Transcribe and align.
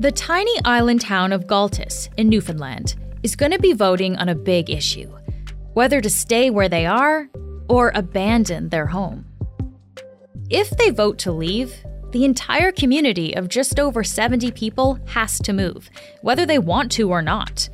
The 0.00 0.12
tiny 0.12 0.54
island 0.64 1.00
town 1.00 1.32
of 1.32 1.48
Gaultois 1.48 2.08
in 2.16 2.28
Newfoundland 2.28 2.94
is 3.24 3.34
going 3.34 3.50
to 3.50 3.58
be 3.58 3.72
voting 3.72 4.14
on 4.16 4.28
a 4.28 4.34
big 4.34 4.70
issue 4.70 5.12
whether 5.74 6.00
to 6.00 6.08
stay 6.08 6.50
where 6.50 6.68
they 6.68 6.86
are 6.86 7.28
or 7.68 7.90
abandon 7.94 8.68
their 8.68 8.86
home. 8.86 9.26
If 10.50 10.70
they 10.70 10.90
vote 10.90 11.18
to 11.18 11.32
leave, 11.32 11.74
the 12.10 12.24
entire 12.24 12.72
community 12.72 13.34
of 13.34 13.48
just 13.48 13.78
over 13.78 14.02
70 14.02 14.50
people 14.52 14.98
has 15.06 15.38
to 15.40 15.52
move, 15.52 15.90
whether 16.22 16.46
they 16.46 16.58
want 16.58 16.90
to 16.92 17.10
or 17.10 17.22
not. 17.22 17.68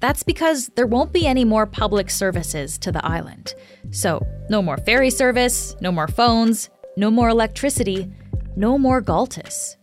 That's 0.00 0.22
because 0.22 0.70
there 0.76 0.86
won't 0.86 1.12
be 1.12 1.26
any 1.26 1.44
more 1.44 1.66
public 1.66 2.08
services 2.10 2.78
to 2.78 2.92
the 2.92 3.04
island. 3.04 3.54
So, 3.90 4.24
no 4.48 4.62
more 4.62 4.76
ferry 4.78 5.10
service, 5.10 5.76
no 5.80 5.92
more 5.92 6.08
phones, 6.08 6.70
no 6.96 7.10
more 7.10 7.30
electricity, 7.30 8.10
no 8.54 8.78
more 8.78 9.00
Gaultois. 9.00 9.76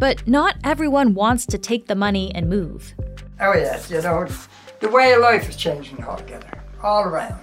But 0.00 0.26
not 0.26 0.56
everyone 0.64 1.12
wants 1.12 1.44
to 1.44 1.58
take 1.58 1.86
the 1.86 1.94
money 1.94 2.34
and 2.34 2.48
move. 2.48 2.94
Oh, 3.38 3.52
yes, 3.52 3.90
you 3.90 4.00
know, 4.00 4.26
the 4.80 4.88
way 4.88 5.12
of 5.12 5.20
life 5.20 5.46
is 5.46 5.56
changing 5.56 6.02
altogether, 6.02 6.62
all 6.82 7.04
around. 7.04 7.38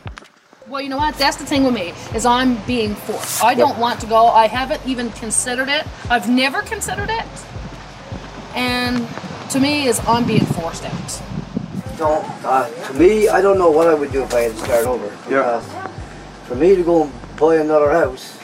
Well, 0.68 0.82
you 0.82 0.90
know 0.90 0.98
what? 0.98 1.14
That's 1.20 1.38
the 1.38 1.46
thing 1.46 1.64
with 1.64 1.76
me 1.76 1.94
is 2.16 2.26
I'm 2.26 2.58
being 2.66 2.96
forced. 2.96 3.44
I 3.44 3.54
don't 3.54 3.78
want 3.78 4.00
to 4.02 4.08
go. 4.08 4.26
I 4.26 4.48
haven't 4.48 4.82
even 4.88 5.12
considered 5.12 5.70
it. 5.70 5.86
I've 6.10 6.28
never 6.28 6.64
considered 6.64 7.12
it. 7.12 7.26
And 8.56 9.08
to 9.52 9.60
me, 9.60 9.86
is 9.86 10.00
I'm 10.08 10.26
being 10.26 10.46
forced 10.46 10.84
out. 10.84 11.22
No, 12.00 12.26
uh, 12.44 12.68
to 12.88 12.94
me, 12.96 13.30
I 13.30 13.40
don't 13.40 13.60
know 13.60 13.70
what 13.70 13.88
I 13.88 13.94
would 13.94 14.12
do 14.12 14.24
if 14.24 14.34
I 14.34 14.42
had 14.42 14.54
to 14.54 14.58
start 14.58 14.88
over. 14.88 15.16
Yeah. 15.30 15.62
For 16.46 16.56
me 16.56 16.76
to 16.76 16.84
go 16.84 17.04
and 17.04 17.38
buy 17.38 17.58
another 17.58 17.92
house, 17.92 18.40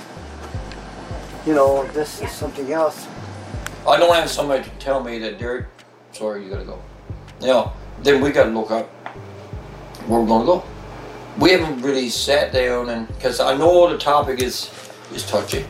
you 1.47 1.55
know, 1.55 1.83
this 1.93 2.21
is 2.21 2.31
something 2.31 2.71
else. 2.71 3.07
I 3.87 3.97
don't 3.97 4.15
have 4.15 4.29
somebody 4.29 4.63
to 4.63 4.69
tell 4.79 5.03
me 5.03 5.19
that, 5.19 5.39
Derek, 5.39 5.65
sorry, 6.13 6.43
you 6.43 6.49
gotta 6.49 6.63
go. 6.63 6.79
You 7.41 7.47
know, 7.47 7.73
then 8.01 8.21
we 8.21 8.31
gotta 8.31 8.49
look 8.49 8.71
up 8.71 8.89
where 10.07 10.21
we're 10.21 10.27
gonna 10.27 10.45
go. 10.45 10.63
We 11.37 11.51
haven't 11.51 11.81
really 11.81 12.09
sat 12.09 12.53
down 12.53 12.89
and, 12.89 13.07
because 13.07 13.39
I 13.39 13.57
know 13.57 13.89
the 13.89 13.97
topic 13.97 14.41
is 14.41 14.71
is 15.13 15.25
touchy. 15.29 15.65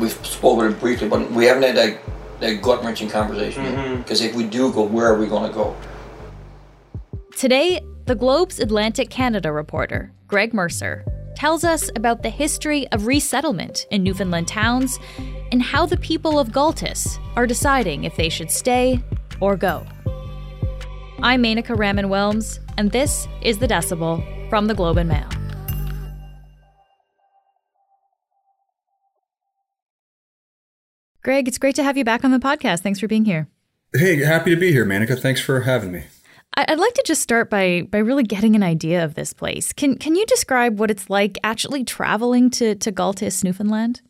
We've 0.00 0.12
spoken 0.26 0.72
it 0.72 0.80
briefly, 0.80 1.08
but 1.08 1.30
we 1.30 1.46
haven't 1.46 1.62
had 1.62 1.76
that, 1.76 2.00
that 2.40 2.62
gut 2.62 2.84
wrenching 2.84 3.08
conversation 3.08 3.64
yet. 3.64 3.74
Mm-hmm. 3.74 3.96
Because 4.02 4.20
if 4.20 4.34
we 4.34 4.44
do 4.44 4.72
go, 4.72 4.82
where 4.82 5.06
are 5.06 5.18
we 5.18 5.26
gonna 5.26 5.52
go? 5.52 5.76
Today, 7.36 7.80
the 8.06 8.14
Globe's 8.14 8.58
Atlantic 8.58 9.10
Canada 9.10 9.52
reporter, 9.52 10.12
Greg 10.26 10.52
Mercer, 10.52 11.04
tells 11.36 11.62
us 11.62 11.88
about 11.94 12.22
the 12.22 12.30
history 12.30 12.88
of 12.88 13.06
resettlement 13.06 13.86
in 13.92 14.02
Newfoundland 14.02 14.48
towns 14.48 14.98
and 15.50 15.62
how 15.62 15.86
the 15.86 15.96
people 15.96 16.38
of 16.38 16.52
Gaultois 16.52 17.18
are 17.36 17.46
deciding 17.46 18.04
if 18.04 18.16
they 18.16 18.28
should 18.28 18.50
stay 18.50 19.02
or 19.40 19.56
go. 19.56 19.84
I'm 21.22 21.42
Menaka 21.42 21.76
Raman 21.78 22.06
Wilms, 22.06 22.60
and 22.76 22.92
this 22.92 23.26
is 23.42 23.58
The 23.58 23.66
Decibel 23.66 24.48
from 24.48 24.66
the 24.66 24.74
Globe 24.74 24.98
and 24.98 25.08
Mail. 25.08 25.28
Greg, 31.22 31.48
it's 31.48 31.58
great 31.58 31.74
to 31.74 31.82
have 31.82 31.96
you 31.96 32.04
back 32.04 32.24
on 32.24 32.30
the 32.30 32.38
podcast. 32.38 32.80
Thanks 32.80 33.00
for 33.00 33.08
being 33.08 33.24
here. 33.24 33.48
Hey, 33.94 34.16
happy 34.16 34.50
to 34.54 34.56
be 34.56 34.72
here, 34.72 34.84
Menaka. 34.84 35.20
Thanks 35.20 35.40
for 35.40 35.60
having 35.62 35.92
me. 35.92 36.04
I'd 36.54 36.78
like 36.78 36.94
to 36.94 37.02
just 37.06 37.22
start 37.22 37.50
by 37.50 37.82
by 37.82 37.98
really 37.98 38.22
getting 38.22 38.56
an 38.56 38.62
idea 38.62 39.04
of 39.04 39.14
this 39.14 39.32
place. 39.32 39.72
Can 39.72 39.96
can 39.96 40.16
you 40.16 40.26
describe 40.26 40.80
what 40.80 40.90
it's 40.90 41.08
like 41.08 41.38
actually 41.44 41.84
traveling 41.84 42.50
to 42.50 42.74
to 42.76 42.90
Gaultois, 42.90 43.44
Newfoundland? 43.44 44.00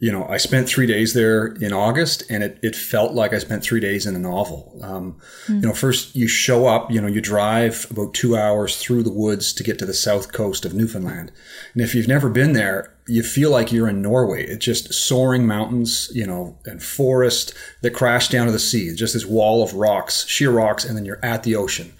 You 0.00 0.12
know, 0.12 0.26
I 0.28 0.36
spent 0.36 0.68
three 0.68 0.86
days 0.86 1.12
there 1.12 1.46
in 1.46 1.72
August, 1.72 2.22
and 2.30 2.44
it, 2.44 2.60
it 2.62 2.76
felt 2.76 3.14
like 3.14 3.32
I 3.32 3.38
spent 3.38 3.64
three 3.64 3.80
days 3.80 4.06
in 4.06 4.14
a 4.14 4.18
novel. 4.20 4.78
Um, 4.80 5.16
You 5.48 5.60
know, 5.62 5.72
first 5.72 6.14
you 6.14 6.28
show 6.28 6.68
up, 6.68 6.88
you 6.92 7.00
know, 7.00 7.08
you 7.08 7.20
drive 7.20 7.84
about 7.90 8.14
two 8.14 8.36
hours 8.36 8.76
through 8.76 9.02
the 9.02 9.12
woods 9.12 9.52
to 9.54 9.64
get 9.64 9.76
to 9.80 9.86
the 9.86 9.94
south 9.94 10.32
coast 10.32 10.64
of 10.64 10.72
Newfoundland. 10.72 11.32
And 11.72 11.82
if 11.82 11.96
you've 11.96 12.06
never 12.06 12.28
been 12.28 12.52
there, 12.52 12.94
you 13.08 13.24
feel 13.24 13.50
like 13.50 13.72
you're 13.72 13.88
in 13.88 14.00
Norway. 14.00 14.46
It's 14.46 14.64
just 14.64 14.94
soaring 14.94 15.48
mountains, 15.48 16.10
you 16.14 16.26
know, 16.26 16.56
and 16.64 16.80
forest 16.80 17.52
that 17.82 17.90
crash 17.94 18.28
down 18.28 18.46
to 18.46 18.52
the 18.52 18.58
sea. 18.60 18.94
Just 18.94 19.14
this 19.14 19.26
wall 19.26 19.64
of 19.64 19.74
rocks, 19.74 20.28
sheer 20.28 20.52
rocks, 20.52 20.84
and 20.84 20.96
then 20.96 21.06
you're 21.06 21.24
at 21.24 21.42
the 21.42 21.56
ocean. 21.56 21.92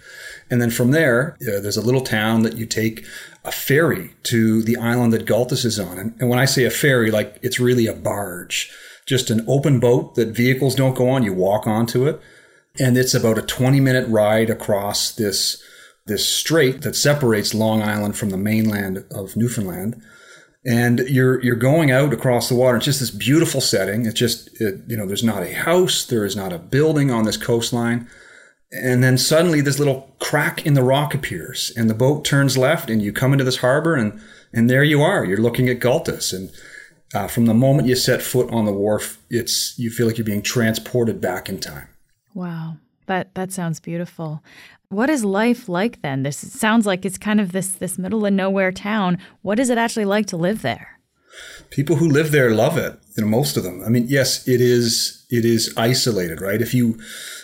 And 0.50 0.62
then 0.62 0.70
from 0.70 0.92
there, 0.92 1.36
uh, 1.42 1.60
there's 1.60 1.76
a 1.76 1.84
little 1.84 2.00
town 2.00 2.42
that 2.42 2.56
you 2.56 2.64
take 2.64 3.04
a 3.48 3.52
ferry 3.52 4.14
to 4.24 4.62
the 4.62 4.76
island 4.76 5.12
that 5.12 5.26
Gaultois 5.26 5.64
is 5.64 5.78
on. 5.78 5.98
And, 5.98 6.14
and 6.20 6.28
when 6.28 6.38
I 6.38 6.44
say 6.44 6.64
a 6.64 6.70
ferry, 6.70 7.10
like 7.10 7.38
it's 7.42 7.58
really 7.58 7.86
a 7.86 7.94
barge, 7.94 8.70
just 9.06 9.30
an 9.30 9.44
open 9.48 9.80
boat 9.80 10.14
that 10.16 10.28
vehicles 10.28 10.74
don't 10.74 10.96
go 10.96 11.08
on. 11.08 11.24
You 11.24 11.32
walk 11.32 11.66
onto 11.66 12.06
it. 12.06 12.20
And 12.78 12.96
it's 12.96 13.14
about 13.14 13.38
a 13.38 13.42
20 13.42 13.80
minute 13.80 14.06
ride 14.08 14.50
across 14.50 15.10
this, 15.12 15.62
this 16.06 16.28
strait 16.28 16.82
that 16.82 16.94
separates 16.94 17.54
Long 17.54 17.82
Island 17.82 18.16
from 18.16 18.30
the 18.30 18.36
mainland 18.36 19.04
of 19.10 19.36
Newfoundland. 19.36 20.00
And 20.66 21.00
you're, 21.08 21.42
you're 21.42 21.56
going 21.56 21.90
out 21.90 22.12
across 22.12 22.48
the 22.48 22.54
water. 22.54 22.76
It's 22.76 22.84
just 22.84 23.00
this 23.00 23.10
beautiful 23.10 23.62
setting. 23.62 24.04
It's 24.04 24.18
just, 24.18 24.60
it, 24.60 24.82
you 24.86 24.96
know, 24.96 25.06
there's 25.06 25.24
not 25.24 25.42
a 25.42 25.54
house. 25.54 26.04
There 26.04 26.26
is 26.26 26.36
not 26.36 26.52
a 26.52 26.58
building 26.58 27.10
on 27.10 27.24
this 27.24 27.38
coastline. 27.38 28.08
And 28.70 29.02
then 29.02 29.16
suddenly 29.16 29.60
this 29.60 29.78
little 29.78 30.14
crack 30.18 30.66
in 30.66 30.74
the 30.74 30.82
rock 30.82 31.14
appears 31.14 31.72
and 31.76 31.88
the 31.88 31.94
boat 31.94 32.24
turns 32.24 32.58
left 32.58 32.90
and 32.90 33.00
you 33.00 33.12
come 33.12 33.32
into 33.32 33.44
this 33.44 33.58
harbor 33.58 33.94
and, 33.94 34.20
and 34.52 34.68
there 34.68 34.84
you 34.84 35.00
are. 35.02 35.24
You're 35.24 35.38
looking 35.38 35.68
at 35.68 35.80
Gaultois. 35.80 36.32
And 36.34 36.50
uh, 37.14 37.28
from 37.28 37.46
the 37.46 37.54
moment 37.54 37.88
you 37.88 37.96
set 37.96 38.20
foot 38.20 38.50
on 38.50 38.66
the 38.66 38.72
wharf, 38.72 39.18
it's, 39.30 39.78
you 39.78 39.90
feel 39.90 40.06
like 40.06 40.18
you're 40.18 40.24
being 40.24 40.42
transported 40.42 41.20
back 41.20 41.48
in 41.48 41.58
time. 41.60 41.88
Wow, 42.34 42.76
that 43.06 43.34
that 43.34 43.50
sounds 43.52 43.80
beautiful. 43.80 44.44
What 44.90 45.10
is 45.10 45.24
life 45.24 45.68
like 45.68 46.02
then? 46.02 46.22
This 46.22 46.36
sounds 46.36 46.86
like 46.86 47.04
it's 47.04 47.18
kind 47.18 47.40
of 47.40 47.52
this 47.52 47.68
this 47.72 47.98
middle 47.98 48.24
of 48.24 48.32
nowhere 48.32 48.70
town. 48.70 49.18
What 49.42 49.58
is 49.58 49.70
it 49.70 49.78
actually 49.78 50.04
like 50.04 50.26
to 50.26 50.36
live 50.36 50.62
there? 50.62 50.97
People 51.70 51.96
who 51.96 52.08
live 52.08 52.30
there 52.30 52.50
love 52.50 52.76
it 52.78 52.98
you 53.16 53.24
know 53.24 53.28
most 53.28 53.56
of 53.56 53.64
them. 53.64 53.82
I 53.84 53.88
mean 53.88 54.06
yes 54.08 54.46
it 54.46 54.60
is 54.60 55.26
it 55.30 55.44
is 55.44 55.74
isolated 55.76 56.40
right? 56.40 56.62
If 56.62 56.72
you 56.72 56.98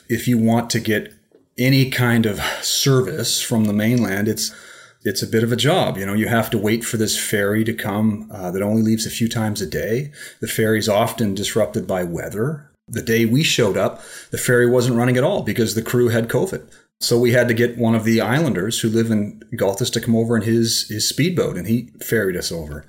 if 0.09 0.29
you 0.29 0.39
want 0.39 0.71
to 0.71 0.81
get 0.81 1.13
any 1.59 1.91
kind 1.91 2.27
of 2.27 2.41
service 2.63 3.41
from 3.41 3.65
the 3.65 3.73
mainland 3.73 4.29
it's 4.29 4.55
it's 5.03 5.23
a 5.23 5.27
bit 5.27 5.45
of 5.45 5.53
a 5.53 5.57
job 5.57 5.99
you 5.99 6.07
know? 6.07 6.15
You 6.15 6.29
have 6.29 6.51
to 6.51 6.59
wait 6.59 6.85
for 6.85 6.97
this 6.97 7.19
ferry 7.19 7.65
to 7.65 7.75
come 7.75 8.31
uh, 8.33 8.51
that 8.53 8.63
only 8.63 8.83
leaves 8.83 9.07
a 9.07 9.11
few 9.11 9.29
times 9.29 9.61
a 9.61 9.67
day. 9.67 10.13
The 10.41 10.49
ferry's 10.49 10.89
often 10.89 11.35
disrupted 11.35 11.87
by 11.87 12.05
weather. 12.05 12.71
The 12.89 13.03
day 13.03 13.25
we 13.25 13.43
showed 13.43 13.77
up 13.77 14.03
the 14.31 14.39
ferry 14.39 14.69
wasn't 14.69 14.97
running 14.97 15.17
at 15.17 15.25
all 15.25 15.43
because 15.43 15.75
the 15.75 15.83
crew 15.83 16.09
had 16.09 16.29
covid. 16.29 16.71
So 17.01 17.19
we 17.19 17.33
had 17.33 17.49
to 17.49 17.55
get 17.55 17.77
one 17.77 17.95
of 17.95 18.05
the 18.05 18.21
islanders 18.21 18.81
who 18.81 18.89
live 18.89 19.11
in 19.11 19.43
Gaultois 19.57 19.91
to 19.91 20.01
come 20.01 20.15
over 20.15 20.37
in 20.37 20.43
his 20.43 20.89
his 20.89 21.09
speedboat 21.09 21.57
and 21.57 21.67
he 21.67 21.91
ferried 22.01 22.37
us 22.37 22.53
over 22.53 22.87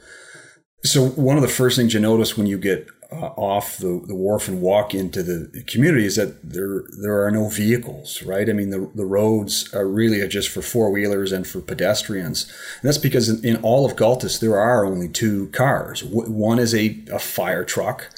so 0.85 1.07
one 1.09 1.35
of 1.35 1.41
the 1.41 1.49
first 1.49 1.77
things 1.77 1.93
you 1.93 1.99
notice 1.99 2.37
when 2.37 2.47
you 2.47 2.57
get 2.57 2.87
uh, 3.11 3.27
off 3.37 3.77
the, 3.77 4.01
the 4.07 4.15
wharf 4.15 4.47
and 4.47 4.61
walk 4.61 4.93
into 4.93 5.23
the 5.23 5.63
community 5.67 6.05
is 6.05 6.15
that 6.15 6.41
there 6.43 6.83
there 6.99 7.23
are 7.23 7.31
no 7.31 7.49
vehicles, 7.49 8.23
right? 8.23 8.49
I 8.49 8.53
mean, 8.53 8.69
the, 8.69 8.89
the 8.95 9.05
roads 9.05 9.73
are 9.73 9.87
really 9.87 10.25
just 10.27 10.49
for 10.49 10.61
four 10.61 10.91
wheelers 10.91 11.31
and 11.31 11.45
for 11.45 11.61
pedestrians. 11.61 12.43
And 12.81 12.87
that's 12.87 12.97
because 12.97 13.29
in, 13.29 13.45
in 13.45 13.61
all 13.61 13.85
of 13.85 13.95
Gaultois 13.95 14.39
there 14.39 14.57
are 14.57 14.85
only 14.85 15.07
two 15.07 15.47
cars. 15.47 16.01
W- 16.01 16.31
one 16.31 16.59
is 16.59 16.73
a, 16.73 17.03
a 17.11 17.19
fire 17.19 17.63
truck, 17.63 18.09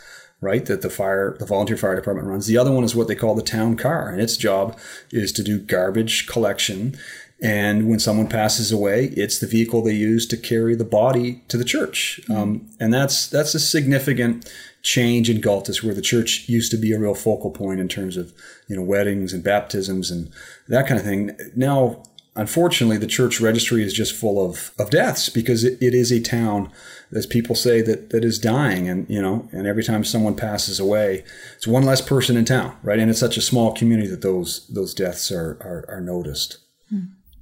right? 0.41 0.66
That 0.66 0.81
the 0.81 0.89
fire 0.89 1.35
the 1.39 1.45
volunteer 1.45 1.78
fire 1.78 1.95
department 1.95 2.28
runs. 2.28 2.47
The 2.47 2.57
other 2.57 2.72
one 2.72 2.84
is 2.84 2.95
what 2.95 3.07
they 3.07 3.16
call 3.16 3.35
the 3.35 3.41
town 3.41 3.75
car, 3.75 4.09
and 4.09 4.22
its 4.22 4.38
job 4.38 4.78
is 5.11 5.31
to 5.34 5.44
do 5.44 5.59
garbage 5.59 6.28
collection 6.28 6.97
and 7.40 7.88
when 7.88 8.00
someone 8.00 8.28
passes 8.28 8.72
away, 8.72 9.06
it's 9.16 9.38
the 9.38 9.48
vehicle 9.48 9.84
they 9.84 9.94
use 9.94 10.25
to 10.28 10.38
carry 10.38 10.75
the 10.75 10.84
body 10.84 11.44
to 11.50 11.58
the 11.58 11.64
church. 11.64 12.20
Um, 12.30 12.68
and 12.80 12.92
that's 12.92 13.28
that's 13.28 13.53
a 13.53 13.59
significant 13.59 14.52
change 14.82 15.29
in 15.29 15.41
Gaultois, 15.41 15.84
where 15.84 15.94
the 15.94 16.02
church 16.02 16.50
used 16.50 16.72
to 16.72 16.78
be 16.78 16.94
a 16.94 17.00
real 17.00 17.14
focal 17.14 17.52
point 17.52 17.79
in 17.79 17.88
terms 17.88 18.17
of 18.17 18.34
you 18.67 18.76
know 18.76 18.82
weddings 18.82 19.34
and 19.34 19.44
baptisms 19.44 20.09
and 20.09 20.32
that 20.67 20.88
kind 20.88 21.00
of 21.00 21.06
thing. 21.06 21.38
Now, 21.56 22.02
unfortunately, 22.35 22.97
the 22.97 23.06
church 23.06 23.40
registry 23.40 23.84
is 23.84 23.94
just 23.94 24.16
full 24.16 24.44
of 24.44 24.72
of 24.79 24.90
deaths 24.90 25.29
because 25.29 25.64
it, 25.64 25.78
it 25.79 25.94
is 25.94 26.11
a 26.11 26.20
town, 26.20 26.72
as 27.11 27.28
people 27.28 27.53
say, 27.53 27.82
that 27.84 28.09
that 28.09 28.26
is 28.26 28.40
dying. 28.40 28.90
And 28.90 29.08
you 29.11 29.22
know, 29.22 29.47
and 29.52 29.67
every 29.67 29.84
time 29.84 30.03
someone 30.03 30.35
passes 30.35 30.79
away, 30.79 31.23
it's 31.56 31.67
one 31.67 31.84
less 31.84 32.02
person 32.02 32.35
in 32.35 32.46
town, 32.46 32.76
right? 32.82 32.97
And 32.97 33.11
it's 33.11 33.20
such 33.20 33.38
a 33.38 33.41
small 33.41 33.73
community 33.73 34.09
that 34.09 34.23
those 34.23 34.66
those 34.70 34.96
deaths 34.96 35.32
are 35.32 35.59
are, 35.61 35.85
are 35.88 36.02
noticed. 36.02 36.58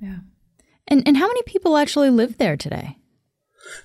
Yeah. 0.02 0.18
And 0.88 1.08
and 1.08 1.18
how 1.18 1.28
many 1.28 1.42
people 1.44 1.78
actually 1.78 2.10
live 2.10 2.38
there 2.38 2.58
today? 2.58 2.98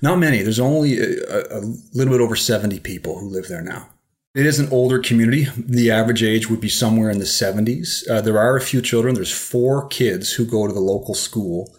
Not 0.02 0.18
many. 0.18 0.42
There's 0.42 0.60
only 0.60 0.98
a, 0.98 1.40
a 1.50 1.60
little 1.94 2.12
bit 2.12 2.20
over 2.20 2.36
70 2.36 2.80
people 2.80 3.18
who 3.18 3.28
live 3.28 3.48
there 3.48 3.62
now. 3.62 3.88
It 4.34 4.44
is 4.46 4.58
an 4.60 4.68
older 4.70 4.98
community. 5.00 5.46
The 5.56 5.90
average 5.90 6.22
age 6.22 6.48
would 6.50 6.60
be 6.60 6.68
somewhere 6.68 7.10
in 7.10 7.18
the 7.18 7.24
70s. 7.24 8.08
Uh, 8.08 8.20
there 8.20 8.38
are 8.38 8.56
a 8.56 8.60
few 8.60 8.80
children. 8.82 9.14
There's 9.14 9.32
four 9.32 9.88
kids 9.88 10.32
who 10.32 10.44
go 10.44 10.66
to 10.66 10.72
the 10.72 10.80
local 10.80 11.14
school. 11.14 11.74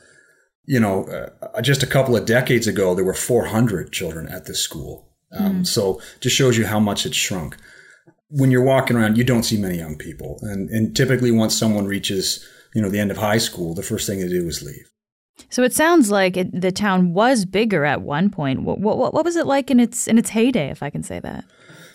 You 0.66 0.80
know, 0.80 1.06
uh, 1.06 1.62
just 1.62 1.84
a 1.84 1.88
couple 1.88 2.16
of 2.18 2.26
decades 2.26 2.68
ago, 2.68 2.94
there 2.96 3.06
were 3.06 3.14
400 3.14 3.92
children 3.94 4.28
at 4.28 4.46
this 4.46 4.60
school. 4.62 5.08
Um, 5.32 5.64
So 5.64 6.02
just 6.20 6.36
shows 6.36 6.58
you 6.58 6.66
how 6.66 6.80
much 6.80 7.06
it's 7.06 7.16
shrunk. 7.16 7.56
when 8.30 8.50
you're 8.52 8.64
walking 8.64 8.98
around, 8.98 9.18
you 9.18 9.24
don't 9.24 9.44
see 9.44 9.58
many 9.58 9.78
young 9.78 9.98
people. 9.98 10.40
And, 10.42 10.70
and 10.70 10.96
typically 10.96 11.32
once 11.32 11.56
someone 11.58 11.86
reaches, 11.86 12.46
you 12.74 12.82
know, 12.82 12.90
the 12.90 13.00
end 13.00 13.12
of 13.12 13.18
high 13.18 13.38
school, 13.38 13.74
the 13.74 13.84
first 13.84 14.08
thing 14.08 14.20
they 14.20 14.28
do 14.28 14.48
is 14.48 14.62
leave. 14.62 14.90
So 15.50 15.64
it 15.64 15.74
sounds 15.74 16.12
like 16.12 16.38
it, 16.38 16.62
the 16.62 16.72
town 16.72 17.14
was 17.14 17.46
bigger 17.46 17.86
at 17.86 18.02
one 18.02 18.30
point. 18.30 18.64
What, 18.64 18.80
what, 18.80 19.14
what 19.14 19.26
was 19.26 19.36
it 19.36 19.46
like 19.46 19.72
in 19.72 19.80
its 19.80 20.08
in 20.08 20.18
its 20.18 20.30
heyday, 20.30 20.70
if 20.70 20.84
I 20.84 20.90
can 20.90 21.04
say 21.04 21.20
that? 21.20 21.46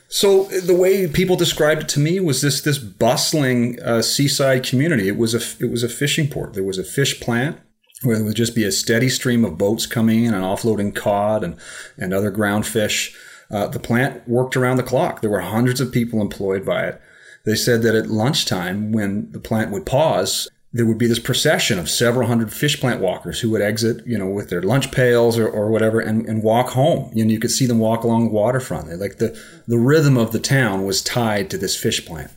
So 0.08 0.44
the 0.44 0.74
way 0.74 1.06
people 1.08 1.36
described 1.36 1.82
it 1.82 1.88
to 1.90 2.00
me 2.00 2.20
was 2.20 2.40
this 2.40 2.60
this 2.60 2.78
bustling 2.78 3.80
uh, 3.82 4.02
seaside 4.02 4.64
community. 4.64 5.08
It 5.08 5.16
was 5.16 5.34
a 5.34 5.64
it 5.64 5.70
was 5.70 5.82
a 5.82 5.88
fishing 5.88 6.28
port. 6.28 6.54
There 6.54 6.64
was 6.64 6.78
a 6.78 6.84
fish 6.84 7.20
plant 7.20 7.58
where 8.02 8.16
there 8.16 8.24
would 8.24 8.36
just 8.36 8.54
be 8.54 8.64
a 8.64 8.72
steady 8.72 9.08
stream 9.08 9.44
of 9.44 9.58
boats 9.58 9.86
coming 9.86 10.24
in 10.24 10.34
and 10.34 10.44
offloading 10.44 10.94
cod 10.94 11.42
and 11.42 11.56
and 11.98 12.12
other 12.12 12.30
ground 12.30 12.66
fish. 12.66 13.16
Uh, 13.50 13.68
the 13.68 13.78
plant 13.78 14.28
worked 14.28 14.56
around 14.56 14.76
the 14.76 14.82
clock. 14.82 15.20
There 15.20 15.30
were 15.30 15.40
hundreds 15.40 15.80
of 15.80 15.92
people 15.92 16.20
employed 16.20 16.64
by 16.64 16.86
it. 16.86 17.00
They 17.44 17.54
said 17.54 17.82
that 17.82 17.94
at 17.94 18.08
lunchtime, 18.08 18.90
when 18.90 19.30
the 19.30 19.38
plant 19.38 19.70
would 19.70 19.86
pause, 19.86 20.48
there 20.72 20.86
would 20.86 20.98
be 20.98 21.06
this 21.06 21.18
procession 21.18 21.78
of 21.78 21.88
several 21.88 22.28
hundred 22.28 22.52
fish 22.52 22.78
plant 22.78 23.00
walkers 23.00 23.40
who 23.40 23.50
would 23.50 23.62
exit, 23.62 24.06
you 24.06 24.18
know, 24.18 24.28
with 24.28 24.50
their 24.50 24.62
lunch 24.62 24.92
pails 24.92 25.38
or, 25.38 25.48
or 25.48 25.70
whatever 25.70 26.00
and, 26.00 26.26
and 26.26 26.42
walk 26.42 26.70
home. 26.70 27.10
You 27.14 27.24
know, 27.24 27.30
you 27.30 27.38
could 27.38 27.50
see 27.50 27.66
them 27.66 27.78
walk 27.78 28.04
along 28.04 28.26
the 28.26 28.30
waterfront. 28.30 28.88
Like 28.98 29.16
the, 29.16 29.40
the 29.66 29.78
rhythm 29.78 30.16
of 30.18 30.32
the 30.32 30.38
town 30.38 30.84
was 30.84 31.02
tied 31.02 31.50
to 31.50 31.58
this 31.58 31.76
fish 31.76 32.04
plant. 32.04 32.30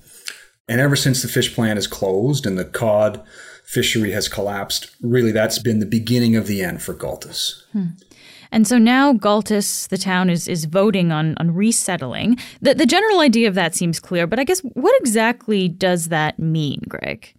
And 0.67 0.79
ever 0.79 0.95
since 0.95 1.21
the 1.21 1.27
fish 1.27 1.53
plant 1.53 1.79
is 1.79 1.87
closed 1.87 2.45
and 2.45 2.57
the 2.57 2.65
cod 2.65 3.21
fishery 3.65 4.11
has 4.11 4.29
collapsed, 4.29 4.95
really 5.01 5.31
that's 5.31 5.59
been 5.59 5.79
the 5.79 5.85
beginning 5.85 6.35
of 6.35 6.47
the 6.47 6.61
end 6.61 6.81
for 6.81 6.93
Gaultois. 6.93 7.63
Hmm. 7.73 7.87
And 8.51 8.67
so 8.67 8.77
now 8.77 9.13
Gaultois, 9.13 9.87
the 9.87 9.97
town, 9.97 10.29
is 10.29 10.47
is 10.47 10.65
voting 10.65 11.11
on 11.11 11.35
on 11.37 11.53
resettling. 11.53 12.37
The 12.61 12.73
the 12.73 12.85
general 12.85 13.19
idea 13.19 13.47
of 13.47 13.55
that 13.55 13.75
seems 13.75 13.99
clear, 13.99 14.25
but 14.25 14.39
I 14.39 14.43
guess 14.43 14.61
what 14.61 14.99
exactly 14.99 15.67
does 15.67 16.07
that 16.07 16.39
mean, 16.39 16.81
Greg? 16.87 17.35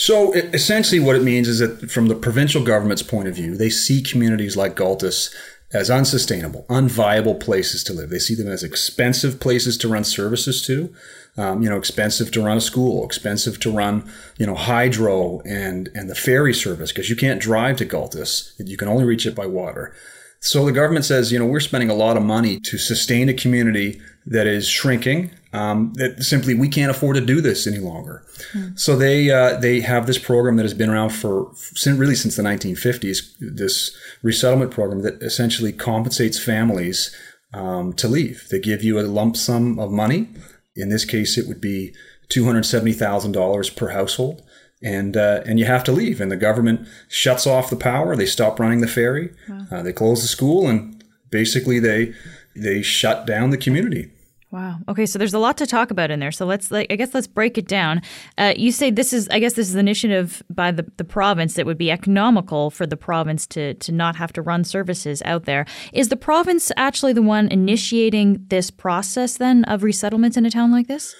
So 0.00 0.32
essentially, 0.32 0.98
what 0.98 1.14
it 1.14 1.22
means 1.22 1.46
is 1.46 1.58
that 1.58 1.90
from 1.90 2.06
the 2.06 2.14
provincial 2.14 2.64
government's 2.64 3.02
point 3.02 3.28
of 3.28 3.34
view, 3.34 3.54
they 3.54 3.68
see 3.68 4.00
communities 4.00 4.56
like 4.56 4.74
Gaultois 4.74 5.28
as 5.74 5.90
unsustainable, 5.90 6.64
unviable 6.70 7.38
places 7.38 7.84
to 7.84 7.92
live. 7.92 8.08
They 8.08 8.18
see 8.18 8.34
them 8.34 8.48
as 8.48 8.62
expensive 8.62 9.40
places 9.40 9.76
to 9.76 9.88
run 9.88 10.04
services 10.04 10.64
to. 10.68 10.90
Um, 11.36 11.62
you 11.62 11.68
know, 11.68 11.76
expensive 11.76 12.30
to 12.30 12.42
run 12.42 12.56
a 12.56 12.62
school, 12.62 13.04
expensive 13.04 13.60
to 13.60 13.70
run, 13.70 14.10
you 14.38 14.46
know, 14.46 14.54
hydro 14.54 15.40
and 15.40 15.90
and 15.94 16.08
the 16.08 16.14
ferry 16.14 16.54
service 16.54 16.92
because 16.92 17.10
you 17.10 17.14
can't 17.14 17.38
drive 17.38 17.76
to 17.76 17.84
Gaultois. 17.84 18.52
You 18.56 18.78
can 18.78 18.88
only 18.88 19.04
reach 19.04 19.26
it 19.26 19.34
by 19.34 19.44
water. 19.44 19.94
So 20.40 20.64
the 20.64 20.72
government 20.72 21.04
says, 21.04 21.30
you 21.30 21.38
know, 21.38 21.44
we're 21.44 21.60
spending 21.60 21.90
a 21.90 21.94
lot 21.94 22.16
of 22.16 22.22
money 22.22 22.58
to 22.60 22.78
sustain 22.78 23.28
a 23.28 23.34
community 23.34 24.00
that 24.26 24.46
is 24.46 24.68
shrinking. 24.68 25.30
Um, 25.52 25.92
that 25.94 26.22
simply 26.22 26.54
we 26.54 26.68
can't 26.68 26.92
afford 26.92 27.16
to 27.16 27.20
do 27.20 27.40
this 27.40 27.66
any 27.66 27.78
longer. 27.78 28.24
Mm. 28.52 28.78
So 28.78 28.94
they 28.96 29.30
uh, 29.30 29.56
they 29.56 29.80
have 29.80 30.06
this 30.06 30.18
program 30.18 30.56
that 30.56 30.62
has 30.62 30.74
been 30.74 30.90
around 30.90 31.10
for 31.10 31.52
really 31.86 32.14
since 32.14 32.36
the 32.36 32.42
1950s. 32.42 33.34
This 33.40 33.96
resettlement 34.22 34.70
program 34.70 35.02
that 35.02 35.20
essentially 35.22 35.72
compensates 35.72 36.38
families 36.38 37.14
um, 37.52 37.92
to 37.94 38.06
leave. 38.06 38.46
They 38.48 38.60
give 38.60 38.84
you 38.84 39.00
a 39.00 39.02
lump 39.02 39.36
sum 39.36 39.80
of 39.80 39.90
money. 39.90 40.28
In 40.76 40.88
this 40.88 41.04
case, 41.04 41.36
it 41.36 41.48
would 41.48 41.60
be 41.60 41.94
two 42.28 42.44
hundred 42.44 42.64
seventy 42.64 42.92
thousand 42.92 43.32
dollars 43.32 43.70
per 43.70 43.88
household 43.88 44.42
and 44.82 45.16
uh, 45.16 45.42
and 45.46 45.58
you 45.58 45.66
have 45.66 45.84
to 45.84 45.92
leave. 45.92 46.20
And 46.20 46.30
the 46.30 46.36
government 46.36 46.86
shuts 47.08 47.46
off 47.46 47.70
the 47.70 47.76
power. 47.76 48.16
They 48.16 48.26
stop 48.26 48.58
running 48.58 48.80
the 48.80 48.88
ferry. 48.88 49.30
Wow. 49.48 49.66
Uh, 49.70 49.82
they 49.82 49.92
close 49.92 50.22
the 50.22 50.28
school, 50.28 50.68
and 50.68 51.02
basically 51.30 51.78
they 51.78 52.14
they 52.54 52.82
shut 52.82 53.26
down 53.26 53.50
the 53.50 53.56
community. 53.56 54.10
Wow. 54.50 54.78
Okay, 54.88 55.06
so 55.06 55.16
there's 55.16 55.32
a 55.32 55.38
lot 55.38 55.56
to 55.58 55.66
talk 55.66 55.92
about 55.92 56.10
in 56.10 56.18
there. 56.18 56.32
So 56.32 56.44
let's, 56.44 56.72
like, 56.72 56.90
I 56.90 56.96
guess, 56.96 57.14
let's 57.14 57.28
break 57.28 57.56
it 57.56 57.68
down. 57.68 58.02
Uh, 58.36 58.52
you 58.56 58.72
say 58.72 58.90
this 58.90 59.12
is, 59.12 59.28
I 59.28 59.38
guess, 59.38 59.52
this 59.52 59.68
is 59.68 59.74
an 59.74 59.80
initiative 59.80 60.42
by 60.50 60.72
the, 60.72 60.90
the 60.96 61.04
province 61.04 61.54
that 61.54 61.66
would 61.66 61.78
be 61.78 61.88
economical 61.88 62.68
for 62.70 62.84
the 62.84 62.96
province 62.96 63.46
to 63.48 63.74
to 63.74 63.92
not 63.92 64.16
have 64.16 64.32
to 64.32 64.42
run 64.42 64.64
services 64.64 65.22
out 65.24 65.44
there. 65.44 65.66
Is 65.92 66.08
the 66.08 66.16
province 66.16 66.72
actually 66.76 67.12
the 67.12 67.22
one 67.22 67.46
initiating 67.46 68.44
this 68.48 68.72
process 68.72 69.36
then 69.36 69.62
of 69.66 69.84
resettlement 69.84 70.36
in 70.36 70.44
a 70.44 70.50
town 70.50 70.72
like 70.72 70.88
this? 70.88 71.14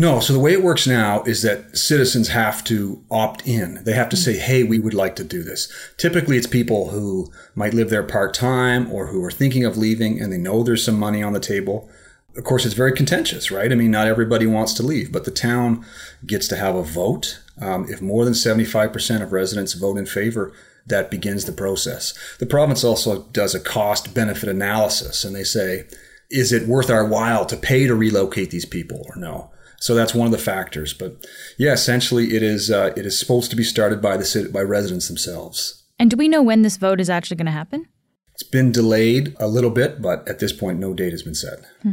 No. 0.00 0.18
So 0.18 0.32
the 0.32 0.38
way 0.38 0.54
it 0.54 0.62
works 0.62 0.86
now 0.86 1.22
is 1.24 1.42
that 1.42 1.76
citizens 1.76 2.28
have 2.28 2.64
to 2.64 3.04
opt 3.10 3.46
in. 3.46 3.84
They 3.84 3.92
have 3.92 4.08
to 4.08 4.16
say, 4.16 4.38
hey, 4.38 4.64
we 4.64 4.78
would 4.78 4.94
like 4.94 5.14
to 5.16 5.24
do 5.24 5.42
this. 5.42 5.70
Typically, 5.98 6.38
it's 6.38 6.46
people 6.46 6.88
who 6.88 7.30
might 7.54 7.74
live 7.74 7.90
there 7.90 8.02
part 8.02 8.32
time 8.32 8.90
or 8.90 9.08
who 9.08 9.22
are 9.22 9.30
thinking 9.30 9.66
of 9.66 9.76
leaving 9.76 10.18
and 10.18 10.32
they 10.32 10.38
know 10.38 10.62
there's 10.62 10.82
some 10.82 10.98
money 10.98 11.22
on 11.22 11.34
the 11.34 11.38
table. 11.38 11.90
Of 12.34 12.44
course, 12.44 12.64
it's 12.64 12.74
very 12.74 12.92
contentious, 12.92 13.50
right? 13.50 13.70
I 13.70 13.74
mean, 13.74 13.90
not 13.90 14.06
everybody 14.06 14.46
wants 14.46 14.72
to 14.74 14.82
leave, 14.82 15.12
but 15.12 15.26
the 15.26 15.30
town 15.30 15.84
gets 16.24 16.48
to 16.48 16.56
have 16.56 16.76
a 16.76 16.82
vote. 16.82 17.38
Um, 17.60 17.84
if 17.90 18.00
more 18.00 18.24
than 18.24 18.32
75% 18.32 19.22
of 19.22 19.32
residents 19.32 19.74
vote 19.74 19.98
in 19.98 20.06
favor, 20.06 20.50
that 20.86 21.10
begins 21.10 21.44
the 21.44 21.52
process. 21.52 22.14
The 22.38 22.46
province 22.46 22.84
also 22.84 23.24
does 23.32 23.54
a 23.54 23.60
cost 23.60 24.14
benefit 24.14 24.48
analysis 24.48 25.24
and 25.24 25.36
they 25.36 25.44
say, 25.44 25.84
is 26.30 26.54
it 26.54 26.66
worth 26.66 26.88
our 26.88 27.04
while 27.04 27.44
to 27.44 27.56
pay 27.58 27.86
to 27.86 27.94
relocate 27.94 28.50
these 28.50 28.64
people 28.64 29.04
or 29.06 29.16
no? 29.16 29.50
So 29.80 29.94
that's 29.94 30.14
one 30.14 30.26
of 30.26 30.32
the 30.32 30.38
factors. 30.38 30.92
But 30.92 31.26
yeah, 31.58 31.72
essentially, 31.72 32.36
it 32.36 32.42
is 32.42 32.70
uh, 32.70 32.92
it 32.96 33.06
is 33.06 33.18
supposed 33.18 33.50
to 33.50 33.56
be 33.56 33.64
started 33.64 34.00
by 34.00 34.16
the 34.16 34.50
by 34.52 34.60
residents 34.60 35.08
themselves. 35.08 35.82
And 35.98 36.10
do 36.10 36.16
we 36.16 36.28
know 36.28 36.42
when 36.42 36.62
this 36.62 36.76
vote 36.76 37.00
is 37.00 37.10
actually 37.10 37.38
going 37.38 37.46
to 37.46 37.52
happen? 37.52 37.86
It's 38.32 38.42
been 38.42 38.72
delayed 38.72 39.36
a 39.38 39.48
little 39.48 39.70
bit, 39.70 40.00
but 40.00 40.26
at 40.26 40.38
this 40.38 40.52
point, 40.52 40.78
no 40.78 40.94
date 40.94 41.12
has 41.12 41.22
been 41.22 41.34
set. 41.34 41.58
Hmm. 41.82 41.92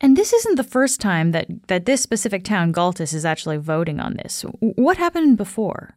And 0.00 0.16
this 0.16 0.32
isn't 0.32 0.56
the 0.56 0.64
first 0.64 1.00
time 1.00 1.30
that 1.32 1.46
that 1.68 1.86
this 1.86 2.02
specific 2.02 2.44
town, 2.44 2.72
Gaultois, 2.72 3.14
is 3.14 3.24
actually 3.24 3.56
voting 3.56 4.00
on 4.00 4.14
this. 4.14 4.44
What 4.60 4.96
happened 4.96 5.36
before? 5.36 5.96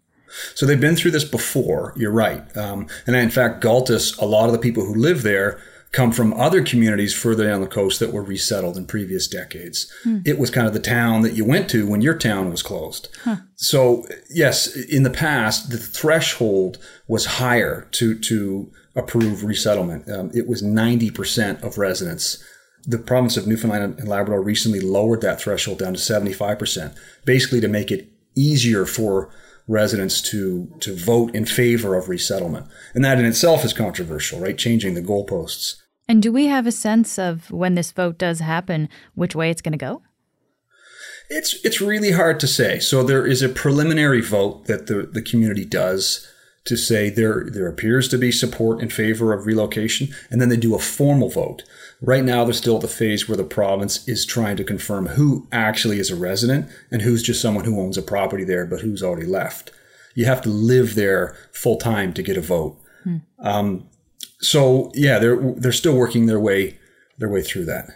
So 0.54 0.66
they've 0.66 0.80
been 0.80 0.96
through 0.96 1.12
this 1.12 1.24
before. 1.24 1.94
You're 1.96 2.12
right, 2.12 2.56
um, 2.58 2.88
and 3.08 3.16
in 3.16 3.30
fact, 3.30 3.62
Gaultois, 3.62 4.14
a 4.20 4.26
lot 4.26 4.48
of 4.48 4.54
the 4.54 4.60
people 4.60 4.86
who 4.86 4.94
live 4.94 5.24
there 5.24 5.60
come 5.96 6.12
from 6.12 6.34
other 6.34 6.62
communities 6.62 7.14
further 7.14 7.48
down 7.48 7.62
the 7.62 7.68
coast 7.68 8.02
that 8.02 8.12
were 8.12 8.22
resettled 8.22 8.76
in 8.76 8.86
previous 8.86 9.30
decades. 9.30 9.90
Hmm. 10.04 10.20
It 10.26 10.38
was 10.38 10.50
kind 10.52 10.68
of 10.68 10.74
the 10.74 10.80
town 10.82 11.22
that 11.22 11.36
you 11.36 11.46
went 11.46 11.70
to 11.70 11.88
when 11.88 12.02
your 12.02 12.18
town 12.18 12.52
was 12.52 12.62
closed. 12.62 13.08
Huh. 13.24 13.38
So, 13.56 14.06
yes, 14.30 14.76
in 14.76 15.04
the 15.04 15.10
past, 15.10 15.70
the 15.70 15.78
threshold 15.78 16.78
was 17.08 17.26
higher 17.26 17.88
to, 17.92 18.20
to 18.20 18.70
approve 18.94 19.46
resettlement. 19.46 20.12
Um, 20.12 20.32
it 20.34 20.48
was 20.48 20.62
90% 20.62 21.64
of 21.64 21.78
residents. 21.78 22.44
The 22.84 23.00
province 23.00 23.38
of 23.38 23.48
Newfoundland 23.48 23.98
and 23.98 24.10
Labrador 24.10 24.42
recently 24.42 24.82
lowered 24.82 25.22
that 25.22 25.40
threshold 25.40 25.80
down 25.80 25.94
to 25.94 26.00
75%, 26.00 26.94
basically 27.24 27.62
to 27.62 27.70
make 27.70 27.90
it 27.90 28.10
easier 28.36 28.86
for 28.86 29.32
residents 29.68 30.22
to 30.22 30.72
to 30.80 30.96
vote 30.96 31.34
in 31.34 31.46
favor 31.46 31.96
of 31.96 32.08
resettlement. 32.08 32.68
And 32.94 33.04
that 33.04 33.18
in 33.18 33.26
itself 33.26 33.66
is 33.66 33.74
controversial, 33.74 34.40
right? 34.40 34.58
Changing 34.58 34.94
the 34.94 35.02
goalposts. 35.02 35.78
And 36.08 36.22
do 36.22 36.32
we 36.32 36.48
have 36.48 36.68
a 36.68 36.72
sense 36.72 37.18
of 37.18 37.50
when 37.52 37.76
this 37.76 37.92
vote 37.92 38.18
does 38.18 38.40
happen, 38.40 38.90
which 39.16 39.36
way 39.36 39.50
it's 39.50 39.62
going 39.62 39.72
to 39.72 39.78
go? 39.78 40.02
It's 41.30 41.64
it's 41.66 41.82
really 41.82 42.12
hard 42.12 42.40
to 42.42 42.48
say. 42.48 42.80
So 42.80 43.02
there 43.02 43.26
is 43.26 43.42
a 43.42 43.50
preliminary 43.50 44.22
vote 44.22 44.66
that 44.66 44.88
the, 44.88 45.10
the 45.12 45.22
community 45.22 45.66
does 45.66 46.28
to 46.66 46.76
say 46.76 47.10
there 47.10 47.48
there 47.50 47.68
appears 47.68 48.08
to 48.10 48.18
be 48.18 48.32
support 48.32 48.82
in 48.82 48.90
favor 48.90 49.34
of 49.34 49.48
relocation, 49.48 50.10
and 50.30 50.40
then 50.40 50.50
they 50.50 50.58
do 50.58 50.76
a 50.76 50.80
formal 50.80 51.30
vote. 51.30 51.64
Right 52.02 52.24
now, 52.24 52.44
they're 52.44 52.54
still 52.54 52.76
at 52.76 52.82
the 52.82 52.88
phase 52.88 53.28
where 53.28 53.38
the 53.38 53.44
province 53.44 54.08
is 54.08 54.26
trying 54.26 54.58
to 54.58 54.64
confirm 54.64 55.08
who 55.08 55.48
actually 55.52 56.00
is 56.00 56.12
a 56.12 56.16
resident 56.16 56.70
and 56.92 57.02
who's 57.02 57.24
just 57.24 57.42
someone 57.42 57.66
who 57.66 57.80
owns 57.80 57.98
a 57.98 58.04
property 58.04 58.44
there 58.44 58.66
but 58.66 58.82
who's 58.82 59.02
already 59.02 59.26
left. 59.26 59.72
You 60.14 60.26
have 60.26 60.42
to 60.44 60.50
live 60.50 60.94
there 60.96 61.36
full 61.52 61.78
time 61.78 62.14
to 62.14 62.24
get 62.24 62.38
a 62.38 62.42
vote. 62.42 62.80
Hmm. 63.04 63.18
Um, 63.40 63.90
so 64.46 64.92
yeah, 64.94 65.20
they're 65.20 65.54
they're 65.58 65.72
still 65.72 65.96
working 65.96 66.26
their 66.26 66.40
way 66.40 66.78
their 67.18 67.30
way 67.30 67.42
through 67.42 67.66
that. 67.66 67.90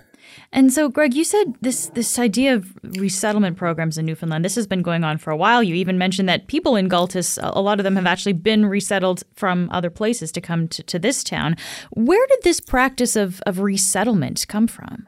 And 0.51 0.73
so, 0.73 0.89
Greg, 0.89 1.13
you 1.13 1.23
said 1.23 1.55
this 1.61 1.87
this 1.89 2.17
idea 2.17 2.55
of 2.55 2.73
resettlement 2.97 3.55
programs 3.55 3.97
in 3.97 4.05
Newfoundland. 4.05 4.43
This 4.43 4.55
has 4.55 4.65
been 4.65 4.81
going 4.81 5.03
on 5.03 5.19
for 5.19 5.29
a 5.29 5.37
while. 5.37 5.61
You 5.61 5.75
even 5.75 5.97
mentioned 5.97 6.27
that 6.27 6.47
people 6.47 6.75
in 6.75 6.87
Gaultois, 6.87 7.37
a 7.41 7.61
lot 7.61 7.79
of 7.79 7.83
them 7.83 7.95
have 7.95 8.07
actually 8.07 8.33
been 8.33 8.65
resettled 8.65 9.23
from 9.35 9.69
other 9.71 9.91
places 9.91 10.31
to 10.31 10.41
come 10.41 10.67
to, 10.69 10.81
to 10.83 10.97
this 10.97 11.23
town. 11.23 11.55
Where 11.91 12.25
did 12.27 12.39
this 12.43 12.59
practice 12.59 13.15
of 13.15 13.41
of 13.45 13.59
resettlement 13.59 14.47
come 14.47 14.67
from? 14.67 15.07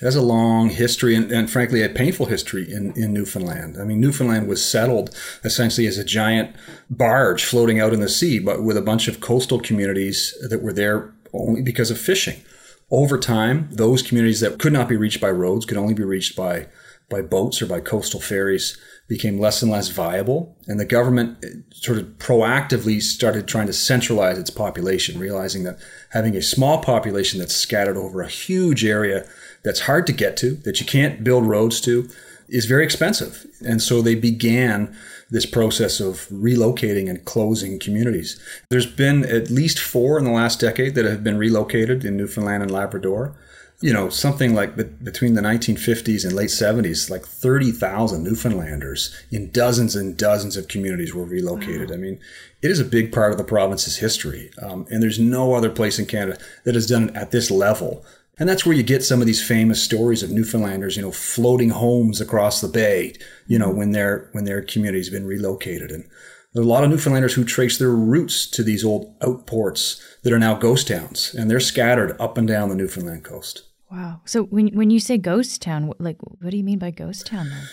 It 0.00 0.04
has 0.04 0.16
a 0.16 0.22
long 0.22 0.70
history 0.70 1.14
and, 1.14 1.30
and, 1.30 1.50
frankly, 1.50 1.82
a 1.82 1.88
painful 1.88 2.26
history 2.26 2.70
in, 2.70 2.92
in 2.92 3.12
Newfoundland. 3.12 3.76
I 3.80 3.84
mean, 3.84 4.00
Newfoundland 4.00 4.48
was 4.48 4.64
settled 4.64 5.14
essentially 5.44 5.86
as 5.86 5.98
a 5.98 6.04
giant 6.04 6.54
barge 6.90 7.44
floating 7.44 7.80
out 7.80 7.92
in 7.92 8.00
the 8.00 8.08
sea, 8.08 8.38
but 8.38 8.62
with 8.62 8.76
a 8.76 8.82
bunch 8.82 9.08
of 9.08 9.20
coastal 9.20 9.60
communities 9.60 10.34
that 10.48 10.62
were 10.62 10.72
there 10.72 11.12
only 11.32 11.62
because 11.62 11.90
of 11.90 11.98
fishing. 11.98 12.42
Over 12.90 13.18
time, 13.18 13.68
those 13.72 14.02
communities 14.02 14.40
that 14.40 14.58
could 14.58 14.72
not 14.72 14.88
be 14.88 14.96
reached 14.96 15.20
by 15.20 15.30
roads 15.30 15.66
could 15.66 15.78
only 15.78 15.94
be 15.94 16.04
reached 16.04 16.36
by, 16.36 16.68
by 17.08 17.22
boats 17.22 17.60
or 17.60 17.66
by 17.66 17.80
coastal 17.80 18.20
ferries 18.20 18.78
became 19.08 19.38
less 19.38 19.62
and 19.62 19.70
less 19.70 19.88
viable. 19.88 20.56
And 20.66 20.80
the 20.80 20.84
government 20.84 21.38
eh, 21.44 21.48
sort 21.72 21.98
of 21.98 22.04
proactively 22.18 23.02
started 23.02 23.46
trying 23.46 23.66
to 23.66 23.72
centralize 23.72 24.38
its 24.38 24.50
population, 24.50 25.18
realizing 25.18 25.64
that 25.64 25.78
having 26.10 26.36
a 26.36 26.42
small 26.42 26.82
population 26.82 27.38
that's 27.38 27.56
scattered 27.56 27.96
over 27.96 28.22
a 28.22 28.28
huge 28.28 28.84
area 28.84 29.26
that's 29.64 29.80
hard 29.80 30.06
to 30.06 30.12
get 30.12 30.36
to, 30.38 30.52
that 30.56 30.80
you 30.80 30.86
can't 30.86 31.24
build 31.24 31.46
roads 31.46 31.80
to, 31.82 32.08
is 32.48 32.66
very 32.66 32.84
expensive. 32.84 33.46
And 33.64 33.82
so 33.82 34.02
they 34.02 34.14
began 34.14 34.94
this 35.30 35.46
process 35.46 36.00
of 36.00 36.28
relocating 36.28 37.08
and 37.08 37.24
closing 37.24 37.78
communities. 37.78 38.38
There's 38.68 38.86
been 38.86 39.24
at 39.24 39.50
least 39.50 39.78
four 39.78 40.18
in 40.18 40.24
the 40.24 40.30
last 40.30 40.60
decade 40.60 40.94
that 40.94 41.04
have 41.04 41.24
been 41.24 41.38
relocated 41.38 42.04
in 42.04 42.16
Newfoundland 42.16 42.62
and 42.62 42.70
Labrador. 42.70 43.34
You 43.80 43.92
know, 43.92 44.08
something 44.08 44.54
like 44.54 44.76
between 45.02 45.34
the 45.34 45.42
1950s 45.42 46.24
and 46.24 46.32
late 46.32 46.50
70s, 46.50 47.10
like 47.10 47.26
30,000 47.26 48.22
Newfoundlanders 48.22 49.14
in 49.30 49.50
dozens 49.50 49.96
and 49.96 50.16
dozens 50.16 50.56
of 50.56 50.68
communities 50.68 51.12
were 51.12 51.24
relocated. 51.24 51.90
Wow. 51.90 51.96
I 51.96 51.98
mean, 51.98 52.20
it 52.62 52.70
is 52.70 52.78
a 52.78 52.84
big 52.84 53.12
part 53.12 53.32
of 53.32 53.38
the 53.38 53.44
province's 53.44 53.96
history. 53.96 54.50
Um, 54.62 54.86
and 54.90 55.02
there's 55.02 55.18
no 55.18 55.54
other 55.54 55.70
place 55.70 55.98
in 55.98 56.06
Canada 56.06 56.38
that 56.64 56.74
has 56.74 56.86
done 56.86 57.08
it 57.08 57.16
at 57.16 57.30
this 57.30 57.50
level 57.50 58.04
and 58.38 58.48
that's 58.48 58.66
where 58.66 58.74
you 58.74 58.82
get 58.82 59.04
some 59.04 59.20
of 59.20 59.26
these 59.26 59.46
famous 59.46 59.82
stories 59.82 60.22
of 60.22 60.30
Newfoundlanders, 60.30 60.96
you 60.96 61.02
know, 61.02 61.12
floating 61.12 61.70
homes 61.70 62.20
across 62.20 62.60
the 62.60 62.68
bay, 62.68 63.14
you 63.46 63.58
know, 63.58 63.70
when 63.70 63.92
their 63.92 64.28
when 64.32 64.44
their 64.44 64.62
community's 64.62 65.10
been 65.10 65.26
relocated. 65.26 65.90
And 65.90 66.04
there 66.52 66.62
are 66.62 66.66
a 66.66 66.68
lot 66.68 66.84
of 66.84 66.90
Newfoundlanders 66.90 67.34
who 67.34 67.44
trace 67.44 67.78
their 67.78 67.90
roots 67.90 68.46
to 68.50 68.62
these 68.62 68.84
old 68.84 69.18
outports 69.20 70.00
that 70.22 70.32
are 70.32 70.38
now 70.38 70.54
ghost 70.54 70.88
towns, 70.88 71.34
and 71.34 71.50
they're 71.50 71.60
scattered 71.60 72.16
up 72.20 72.36
and 72.36 72.48
down 72.48 72.68
the 72.68 72.74
Newfoundland 72.74 73.24
coast. 73.24 73.62
Wow. 73.90 74.20
So 74.24 74.44
when 74.44 74.68
when 74.68 74.90
you 74.90 74.98
say 74.98 75.16
ghost 75.16 75.62
town, 75.62 75.92
like 75.98 76.16
what 76.20 76.50
do 76.50 76.56
you 76.56 76.64
mean 76.64 76.80
by 76.80 76.90
ghost 76.90 77.26
town 77.26 77.50
then? 77.50 77.68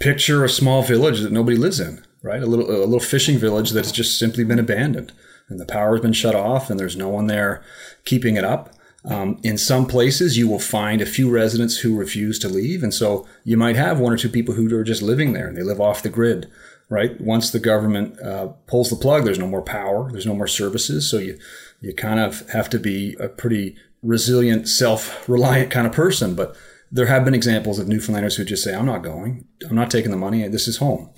Picture 0.00 0.44
a 0.44 0.48
small 0.48 0.82
village 0.82 1.20
that 1.20 1.30
nobody 1.30 1.56
lives 1.56 1.78
in, 1.78 2.04
right? 2.22 2.42
A 2.42 2.46
little 2.46 2.68
a 2.68 2.82
little 2.84 2.98
fishing 2.98 3.38
village 3.38 3.70
that's 3.70 3.92
just 3.92 4.18
simply 4.18 4.42
been 4.42 4.58
abandoned, 4.58 5.12
and 5.48 5.60
the 5.60 5.66
power 5.66 5.94
has 5.94 6.02
been 6.02 6.12
shut 6.12 6.34
off, 6.34 6.68
and 6.68 6.80
there's 6.80 6.96
no 6.96 7.08
one 7.08 7.28
there 7.28 7.62
keeping 8.04 8.36
it 8.36 8.42
up 8.42 8.73
um, 9.04 9.38
in 9.42 9.58
some 9.58 9.86
places, 9.86 10.38
you 10.38 10.48
will 10.48 10.58
find 10.58 11.02
a 11.02 11.06
few 11.06 11.30
residents 11.30 11.78
who 11.78 11.96
refuse 11.96 12.38
to 12.38 12.48
leave. 12.48 12.82
And 12.82 12.94
so 12.94 13.26
you 13.44 13.56
might 13.56 13.76
have 13.76 14.00
one 14.00 14.12
or 14.12 14.16
two 14.16 14.30
people 14.30 14.54
who 14.54 14.74
are 14.76 14.84
just 14.84 15.02
living 15.02 15.32
there 15.32 15.46
and 15.46 15.56
they 15.56 15.62
live 15.62 15.80
off 15.80 16.02
the 16.02 16.08
grid, 16.08 16.50
right? 16.88 17.20
Once 17.20 17.50
the 17.50 17.58
government 17.58 18.18
uh, 18.20 18.48
pulls 18.66 18.88
the 18.88 18.96
plug, 18.96 19.24
there's 19.24 19.38
no 19.38 19.46
more 19.46 19.62
power, 19.62 20.10
there's 20.10 20.26
no 20.26 20.34
more 20.34 20.46
services. 20.46 21.10
So 21.10 21.18
you, 21.18 21.38
you 21.80 21.92
kind 21.92 22.18
of 22.18 22.48
have 22.50 22.70
to 22.70 22.78
be 22.78 23.14
a 23.20 23.28
pretty 23.28 23.76
resilient, 24.02 24.68
self 24.68 25.28
reliant 25.28 25.70
kind 25.70 25.86
of 25.86 25.92
person. 25.92 26.34
But 26.34 26.56
there 26.90 27.06
have 27.06 27.24
been 27.26 27.34
examples 27.34 27.78
of 27.78 27.88
Newfoundlanders 27.88 28.36
who 28.36 28.44
just 28.44 28.64
say, 28.64 28.74
I'm 28.74 28.86
not 28.86 29.02
going, 29.02 29.46
I'm 29.68 29.76
not 29.76 29.90
taking 29.90 30.12
the 30.12 30.16
money, 30.16 30.46
this 30.48 30.66
is 30.66 30.78
home. 30.78 31.10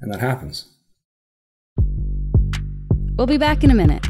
And 0.00 0.12
that 0.12 0.20
happens. 0.20 0.66
We'll 3.16 3.26
be 3.26 3.38
back 3.38 3.62
in 3.62 3.70
a 3.70 3.74
minute. 3.74 4.08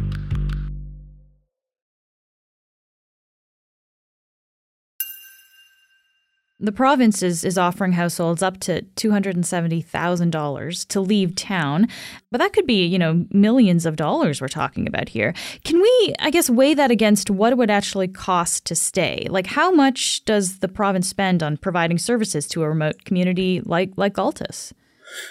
The 6.63 6.73
province 6.73 7.23
is, 7.23 7.43
is 7.43 7.57
offering 7.57 7.93
households 7.93 8.43
up 8.43 8.61
to 8.61 8.83
$270,000 8.97 10.87
to 10.89 11.01
leave 11.01 11.35
town, 11.35 11.89
but 12.31 12.39
that 12.39 12.53
could 12.53 12.67
be, 12.67 12.85
you 12.85 12.99
know, 12.99 13.25
millions 13.31 13.87
of 13.87 13.97
dollars 13.97 14.43
we're 14.43 14.49
talking 14.49 14.87
about 14.87 15.09
here. 15.09 15.33
Can 15.65 15.81
we, 15.81 16.15
I 16.19 16.31
guess, 16.31 16.51
weigh 16.51 16.75
that 16.75 16.91
against 16.91 17.31
what 17.31 17.53
it 17.53 17.57
would 17.57 17.71
actually 17.71 18.09
cost 18.09 18.67
to 18.67 18.75
stay? 18.75 19.27
Like, 19.31 19.47
how 19.47 19.71
much 19.71 20.23
does 20.27 20.59
the 20.59 20.69
province 20.69 21.09
spend 21.09 21.43
on 21.43 21.57
providing 21.57 21.97
services 21.97 22.47
to 22.49 22.63
a 22.63 22.69
remote 22.69 23.07
community 23.07 23.63
like, 23.65 23.93
like 23.97 24.13
Gaultois? 24.13 24.73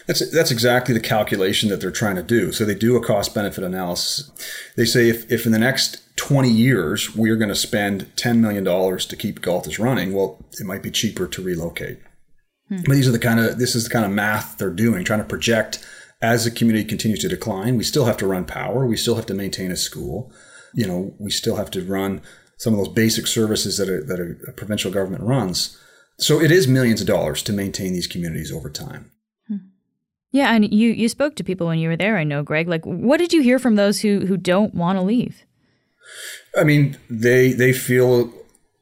That's 0.07 0.29
that's 0.31 0.51
exactly 0.51 0.93
the 0.93 1.00
calculation 1.00 1.69
that 1.69 1.79
they're 1.79 1.91
trying 1.91 2.15
to 2.15 2.24
do. 2.24 2.51
So 2.51 2.65
they 2.65 2.75
do 2.75 2.98
a 2.98 3.03
cost 3.03 3.33
benefit 3.33 3.63
analysis. 3.63 4.29
They 4.75 4.86
say 4.86 5.07
if, 5.09 5.31
if 5.31 5.45
in 5.45 5.51
the 5.51 5.59
next 5.59 6.01
20 6.20 6.50
years, 6.50 7.16
we're 7.16 7.38
going 7.38 7.48
to 7.48 7.56
spend 7.56 8.12
$10 8.18 8.40
million 8.40 8.66
to 8.66 9.16
keep 9.16 9.42
Gaultois 9.42 9.82
running. 9.82 10.14
Well, 10.14 10.46
it 10.60 10.66
might 10.66 10.84
be 10.84 10.92
cheaper 10.92 11.28
to 11.28 11.42
relocate. 11.42 12.00
Hmm. 12.68 12.82
But 12.86 12.96
these 12.96 13.08
are 13.08 13.14
the 13.14 13.20
kind 13.20 13.40
of, 13.40 13.58
this 13.58 13.74
is 13.74 13.86
the 13.86 13.90
kind 13.90 14.04
of 14.04 14.12
math 14.12 14.58
they're 14.58 14.70
doing, 14.70 15.06
trying 15.06 15.22
to 15.22 15.26
project 15.26 15.80
as 16.22 16.44
the 16.44 16.52
community 16.52 16.86
continues 16.86 17.20
to 17.20 17.30
decline. 17.30 17.78
We 17.78 17.86
still 17.86 18.04
have 18.04 18.18
to 18.18 18.28
run 18.28 18.44
power. 18.44 18.86
We 18.86 18.98
still 18.98 19.16
have 19.16 19.28
to 19.28 19.34
maintain 19.34 19.72
a 19.72 19.78
school. 19.78 20.34
You 20.74 20.88
know, 20.88 21.16
we 21.20 21.32
still 21.32 21.56
have 21.56 21.72
to 21.72 21.82
run 21.86 22.22
some 22.58 22.74
of 22.74 22.80
those 22.80 22.94
basic 22.94 23.26
services 23.26 23.78
that 23.78 23.88
a, 23.88 24.02
that 24.02 24.20
a, 24.20 24.50
a 24.50 24.52
provincial 24.52 24.92
government 24.92 25.24
runs. 25.24 25.80
So 26.18 26.42
it 26.42 26.52
is 26.52 26.68
millions 26.68 27.00
of 27.00 27.08
dollars 27.08 27.42
to 27.44 27.54
maintain 27.54 27.94
these 27.94 28.08
communities 28.08 28.52
over 28.52 28.70
time. 28.70 29.10
Hmm. 29.48 29.56
Yeah, 30.34 30.54
and 30.54 30.74
you 30.74 30.90
you 30.90 31.08
spoke 31.08 31.36
to 31.38 31.46
people 31.46 31.68
when 31.68 31.80
you 31.80 31.88
were 31.88 31.96
there. 31.96 32.18
I 32.18 32.26
know, 32.26 32.44
Greg. 32.44 32.68
Like, 32.68 32.86
what 32.86 33.20
did 33.20 33.32
you 33.32 33.42
hear 33.42 33.58
from 33.58 33.78
those 33.78 34.02
who 34.02 34.26
who 34.26 34.36
don't 34.36 34.76
want 34.76 34.98
to 34.98 35.02
leave? 35.02 35.46
I 36.58 36.63
mean, 36.63 36.98
they 37.10 37.54
they 37.54 37.74
feel 37.74 38.34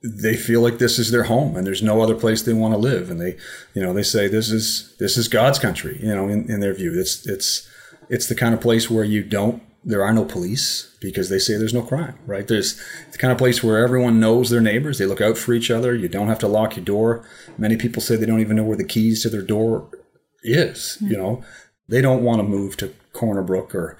they 0.03 0.35
feel 0.35 0.61
like 0.61 0.77
this 0.77 0.99
is 0.99 1.11
their 1.11 1.23
home 1.23 1.55
and 1.55 1.65
there's 1.65 1.81
no 1.81 2.01
other 2.01 2.15
place 2.15 2.41
they 2.41 2.53
want 2.53 2.73
to 2.73 2.77
live. 2.77 3.09
And 3.09 3.19
they 3.19 3.37
you 3.73 3.81
know 3.81 3.93
they 3.93 4.03
say 4.03 4.27
this 4.27 4.49
is 4.51 4.95
this 4.99 5.17
is 5.17 5.27
god's 5.27 5.59
country 5.59 5.99
you 6.01 6.13
know 6.13 6.27
in, 6.27 6.49
in 6.49 6.59
their 6.59 6.73
view. 6.73 6.99
It's 6.99 7.25
it's 7.27 7.69
it's 8.09 8.27
the 8.27 8.35
kind 8.35 8.53
of 8.53 8.61
place 8.61 8.89
where 8.89 9.03
you 9.03 9.23
don't 9.23 9.61
there 9.83 10.03
are 10.03 10.13
no 10.13 10.25
police 10.25 10.95
because 10.99 11.29
they 11.29 11.39
say 11.39 11.57
there's 11.57 11.73
no 11.73 11.81
crime 11.81 12.17
right? 12.25 12.47
There's 12.47 12.75
the 13.11 13.17
kind 13.17 13.31
of 13.31 13.37
place 13.37 13.63
where 13.63 13.83
everyone 13.83 14.19
knows 14.19 14.49
their 14.49 14.61
neighbors. 14.61 14.97
They 14.97 15.05
look 15.05 15.21
out 15.21 15.37
for 15.37 15.53
each 15.53 15.71
other. 15.71 15.95
You 15.95 16.07
don't 16.07 16.27
have 16.27 16.39
to 16.39 16.47
lock 16.47 16.75
your 16.75 16.85
door. 16.85 17.27
Many 17.57 17.77
people 17.77 18.01
say 18.01 18.15
they 18.15 18.25
don't 18.25 18.41
even 18.41 18.55
know 18.55 18.63
where 18.63 18.77
the 18.77 18.83
keys 18.83 19.23
to 19.23 19.29
their 19.29 19.41
door 19.41 19.89
is 20.43 20.97
mm-hmm. 21.01 21.11
you 21.11 21.17
know? 21.17 21.43
They 21.89 22.01
don't 22.01 22.23
want 22.23 22.39
to 22.39 22.43
move 22.43 22.75
to 22.77 22.93
corner 23.17 23.41
brook 23.41 23.75
or 23.75 23.97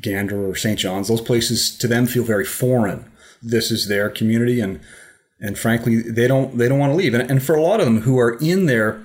Gander 0.00 0.48
or 0.48 0.56
St. 0.56 0.78
John's, 0.78 1.08
those 1.08 1.20
places 1.20 1.76
to 1.78 1.86
them 1.86 2.06
feel 2.06 2.24
very 2.24 2.44
foreign. 2.44 3.10
This 3.42 3.70
is 3.70 3.88
their 3.88 4.10
community, 4.10 4.60
and 4.60 4.80
and 5.40 5.58
frankly, 5.58 6.02
they 6.02 6.26
don't 6.26 6.58
they 6.58 6.68
don't 6.68 6.78
want 6.78 6.92
to 6.92 6.96
leave. 6.96 7.14
And, 7.14 7.30
and 7.30 7.42
for 7.42 7.54
a 7.54 7.62
lot 7.62 7.80
of 7.80 7.86
them 7.86 8.02
who 8.02 8.18
are 8.18 8.38
in 8.40 8.66
their 8.66 9.02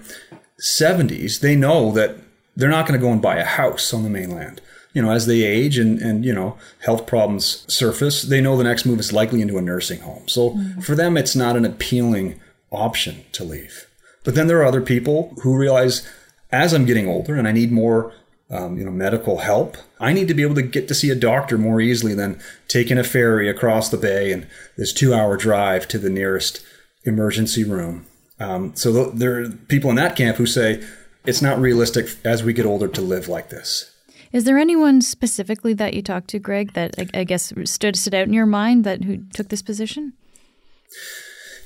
70s, 0.60 1.40
they 1.40 1.56
know 1.56 1.92
that 1.92 2.16
they're 2.56 2.70
not 2.70 2.88
going 2.88 3.00
to 3.00 3.06
go 3.06 3.12
and 3.12 3.22
buy 3.22 3.38
a 3.38 3.46
house 3.46 3.94
on 3.94 4.04
the 4.04 4.10
mainland. 4.10 4.62
You 4.94 5.02
know, 5.02 5.12
as 5.12 5.26
they 5.26 5.44
age 5.44 5.78
and 5.78 6.00
and 6.00 6.26
you 6.26 6.34
know 6.34 6.58
health 6.80 7.06
problems 7.06 7.66
surface, 7.74 8.24
they 8.24 8.42
know 8.42 8.58
the 8.58 8.64
next 8.64 8.86
move 8.86 9.00
is 9.00 9.14
likely 9.14 9.42
into 9.42 9.58
a 9.58 9.62
nursing 9.62 10.02
home. 10.02 10.28
So 10.28 10.52
mm-hmm. 10.52 10.82
for 10.82 10.96
them, 10.96 11.18
it's 11.18 11.36
not 11.36 11.56
an 11.56 11.66
appealing 11.66 12.40
option 12.72 13.24
to 13.34 13.44
leave. 13.44 13.88
But 14.24 14.36
then 14.36 14.48
there 14.48 14.60
are 14.60 14.66
other 14.66 14.82
people 14.82 15.34
who 15.44 15.58
realize 15.58 16.08
as 16.52 16.74
I'm 16.74 16.86
getting 16.86 17.08
older 17.08 17.36
and 17.36 17.48
I 17.48 17.52
need 17.52 17.72
more 17.72 18.14
um, 18.52 18.78
you 18.78 18.86
know, 18.86 18.92
medical 18.92 19.40
help. 19.40 19.78
I 20.00 20.14
need 20.14 20.28
to 20.28 20.34
be 20.34 20.44
able 20.44 20.56
to 20.56 20.62
get 20.62 20.88
to 20.90 20.94
see 20.94 21.10
a 21.10 21.16
doctor 21.16 21.58
more 21.58 21.80
easily 21.80 22.14
than 22.14 22.40
taking 22.68 22.98
a 22.98 23.04
ferry 23.04 23.50
across 23.50 23.90
the 23.90 23.98
bay 23.98 24.32
and 24.32 24.48
this 24.78 24.94
two-hour 24.94 25.38
drive 25.38 25.88
to 25.90 25.98
the 25.98 26.10
nearest 26.10 26.64
emergency 27.04 27.64
room. 27.64 28.06
Um, 28.40 28.76
so 28.76 28.92
th- 28.92 29.16
there 29.16 29.42
are 29.42 29.50
people 29.50 29.90
in 29.90 29.96
that 29.96 30.16
camp 30.16 30.38
who 30.38 30.46
say 30.46 30.84
it's 31.26 31.42
not 31.42 31.60
realistic 31.60 32.08
as 32.26 32.44
we 32.44 32.54
get 32.54 32.66
older 32.66 32.88
to 32.88 33.02
live 33.02 33.28
like 33.28 33.50
this. 33.50 33.88
Is 34.32 34.46
there 34.46 34.58
anyone 34.58 35.02
specifically 35.02 35.74
that 35.74 35.94
you 35.94 36.02
talked 36.02 36.30
to, 36.30 36.40
Greg, 36.40 36.74
that 36.74 36.96
I, 36.98 37.20
I 37.20 37.24
guess 37.24 37.54
stood 37.66 37.96
stood 37.96 38.16
out 38.16 38.28
in 38.28 38.34
your 38.34 38.46
mind 38.46 38.84
that 38.86 39.04
who 39.04 39.18
took 39.34 39.50
this 39.50 39.62
position? 39.62 40.14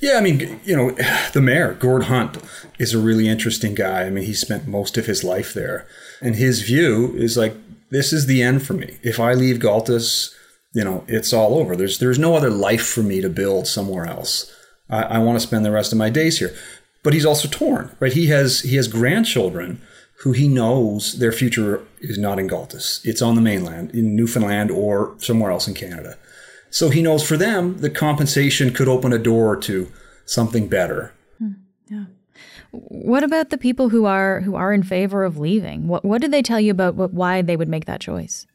Yeah, 0.00 0.18
I 0.18 0.20
mean, 0.20 0.60
you 0.64 0.76
know, 0.76 0.90
the 1.32 1.40
mayor, 1.40 1.74
Gord 1.74 2.04
Hunt, 2.04 2.38
is 2.78 2.94
a 2.94 2.98
really 2.98 3.28
interesting 3.28 3.74
guy. 3.74 4.04
I 4.04 4.10
mean, 4.10 4.24
he 4.24 4.34
spent 4.34 4.66
most 4.66 4.98
of 4.98 5.06
his 5.06 5.24
life 5.24 5.54
there. 5.54 5.86
And 6.20 6.36
his 6.36 6.62
view 6.62 7.14
is 7.16 7.36
like, 7.36 7.54
this 7.90 8.12
is 8.12 8.26
the 8.26 8.42
end 8.42 8.66
for 8.66 8.74
me. 8.74 8.98
If 9.02 9.20
I 9.20 9.34
leave 9.34 9.60
Gaultois, 9.60 10.30
you 10.72 10.84
know, 10.84 11.04
it's 11.08 11.32
all 11.32 11.54
over. 11.58 11.74
There's 11.74 11.98
there's 11.98 12.18
no 12.18 12.34
other 12.34 12.50
life 12.50 12.86
for 12.86 13.02
me 13.02 13.20
to 13.22 13.28
build 13.30 13.66
somewhere 13.66 14.06
else. 14.06 14.52
I, 14.90 15.02
I 15.02 15.18
want 15.18 15.40
to 15.40 15.46
spend 15.46 15.64
the 15.64 15.70
rest 15.70 15.92
of 15.92 15.98
my 15.98 16.10
days 16.10 16.38
here. 16.38 16.54
But 17.02 17.14
he's 17.14 17.24
also 17.24 17.48
torn, 17.48 17.96
right? 18.00 18.12
He 18.12 18.26
has 18.26 18.60
he 18.60 18.76
has 18.76 18.88
grandchildren 18.88 19.80
who 20.20 20.32
he 20.32 20.48
knows 20.48 21.18
their 21.18 21.32
future 21.32 21.82
is 22.00 22.18
not 22.18 22.38
in 22.38 22.46
Gaultois. 22.46 23.00
It's 23.04 23.22
on 23.22 23.34
the 23.34 23.40
mainland, 23.40 23.92
in 23.92 24.16
Newfoundland 24.16 24.70
or 24.70 25.14
somewhere 25.18 25.50
else 25.50 25.68
in 25.68 25.74
Canada. 25.74 26.18
So 26.76 26.90
he 26.90 27.00
knows 27.00 27.26
for 27.26 27.38
them 27.38 27.78
the 27.78 27.88
compensation 27.88 28.70
could 28.70 28.86
open 28.86 29.10
a 29.10 29.18
door 29.18 29.56
to 29.56 29.90
something 30.26 30.68
better. 30.68 31.14
Hmm, 31.38 31.52
yeah. 31.88 32.04
What 32.70 33.24
about 33.24 33.48
the 33.48 33.56
people 33.56 33.88
who 33.88 34.04
are 34.04 34.42
who 34.42 34.56
are 34.56 34.74
in 34.74 34.82
favor 34.82 35.24
of 35.24 35.38
leaving? 35.38 35.88
What 35.88 36.04
what 36.04 36.20
did 36.20 36.32
they 36.32 36.42
tell 36.42 36.60
you 36.60 36.70
about 36.70 36.94
what, 36.94 37.14
why 37.14 37.40
they 37.40 37.56
would 37.56 37.70
make 37.70 37.86
that 37.86 38.02
choice? 38.02 38.46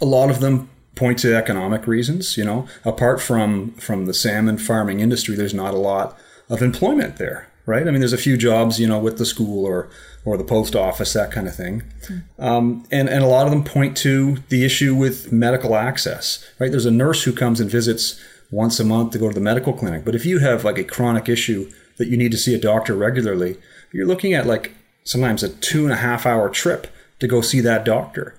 A 0.00 0.06
lot 0.06 0.30
of 0.30 0.40
them 0.40 0.70
point 0.94 1.18
to 1.18 1.36
economic 1.36 1.86
reasons. 1.86 2.38
You 2.38 2.46
know, 2.46 2.66
apart 2.86 3.20
from 3.20 3.72
from 3.72 4.06
the 4.06 4.14
salmon 4.14 4.56
farming 4.56 5.00
industry, 5.00 5.36
there's 5.36 5.52
not 5.52 5.74
a 5.74 5.84
lot 5.92 6.18
of 6.48 6.62
employment 6.62 7.18
there, 7.18 7.51
right? 7.66 7.86
I 7.86 7.90
mean, 7.90 8.00
there's 8.00 8.12
a 8.12 8.18
few 8.18 8.36
jobs, 8.36 8.80
you 8.80 8.86
know, 8.86 8.98
with 8.98 9.18
the 9.18 9.26
school 9.26 9.64
or 9.64 9.88
or 10.24 10.36
the 10.36 10.44
post 10.44 10.76
office, 10.76 11.12
that 11.14 11.32
kind 11.32 11.48
of 11.48 11.54
thing. 11.54 11.82
Mm. 12.06 12.22
Um, 12.38 12.86
and 12.90 13.08
and 13.08 13.24
a 13.24 13.26
lot 13.26 13.46
of 13.46 13.52
them 13.52 13.64
point 13.64 13.96
to 13.98 14.38
the 14.48 14.64
issue 14.64 14.94
with 14.94 15.32
medical 15.32 15.76
access, 15.76 16.44
right? 16.58 16.70
There's 16.70 16.86
a 16.86 16.90
nurse 16.90 17.24
who 17.24 17.32
comes 17.32 17.60
and 17.60 17.70
visits 17.70 18.20
once 18.50 18.78
a 18.78 18.84
month 18.84 19.12
to 19.12 19.18
go 19.18 19.28
to 19.28 19.34
the 19.34 19.40
medical 19.40 19.72
clinic, 19.72 20.04
but 20.04 20.14
if 20.14 20.26
you 20.26 20.38
have 20.38 20.64
like 20.64 20.78
a 20.78 20.84
chronic 20.84 21.28
issue 21.28 21.70
that 21.96 22.08
you 22.08 22.16
need 22.16 22.32
to 22.32 22.38
see 22.38 22.54
a 22.54 22.58
doctor 22.58 22.94
regularly, 22.94 23.56
you're 23.92 24.06
looking 24.06 24.34
at 24.34 24.46
like 24.46 24.74
sometimes 25.04 25.42
a 25.42 25.48
two 25.48 25.84
and 25.84 25.92
a 25.92 25.96
half 25.96 26.26
hour 26.26 26.48
trip 26.48 26.86
to 27.18 27.26
go 27.26 27.40
see 27.40 27.60
that 27.60 27.84
doctor. 27.84 28.34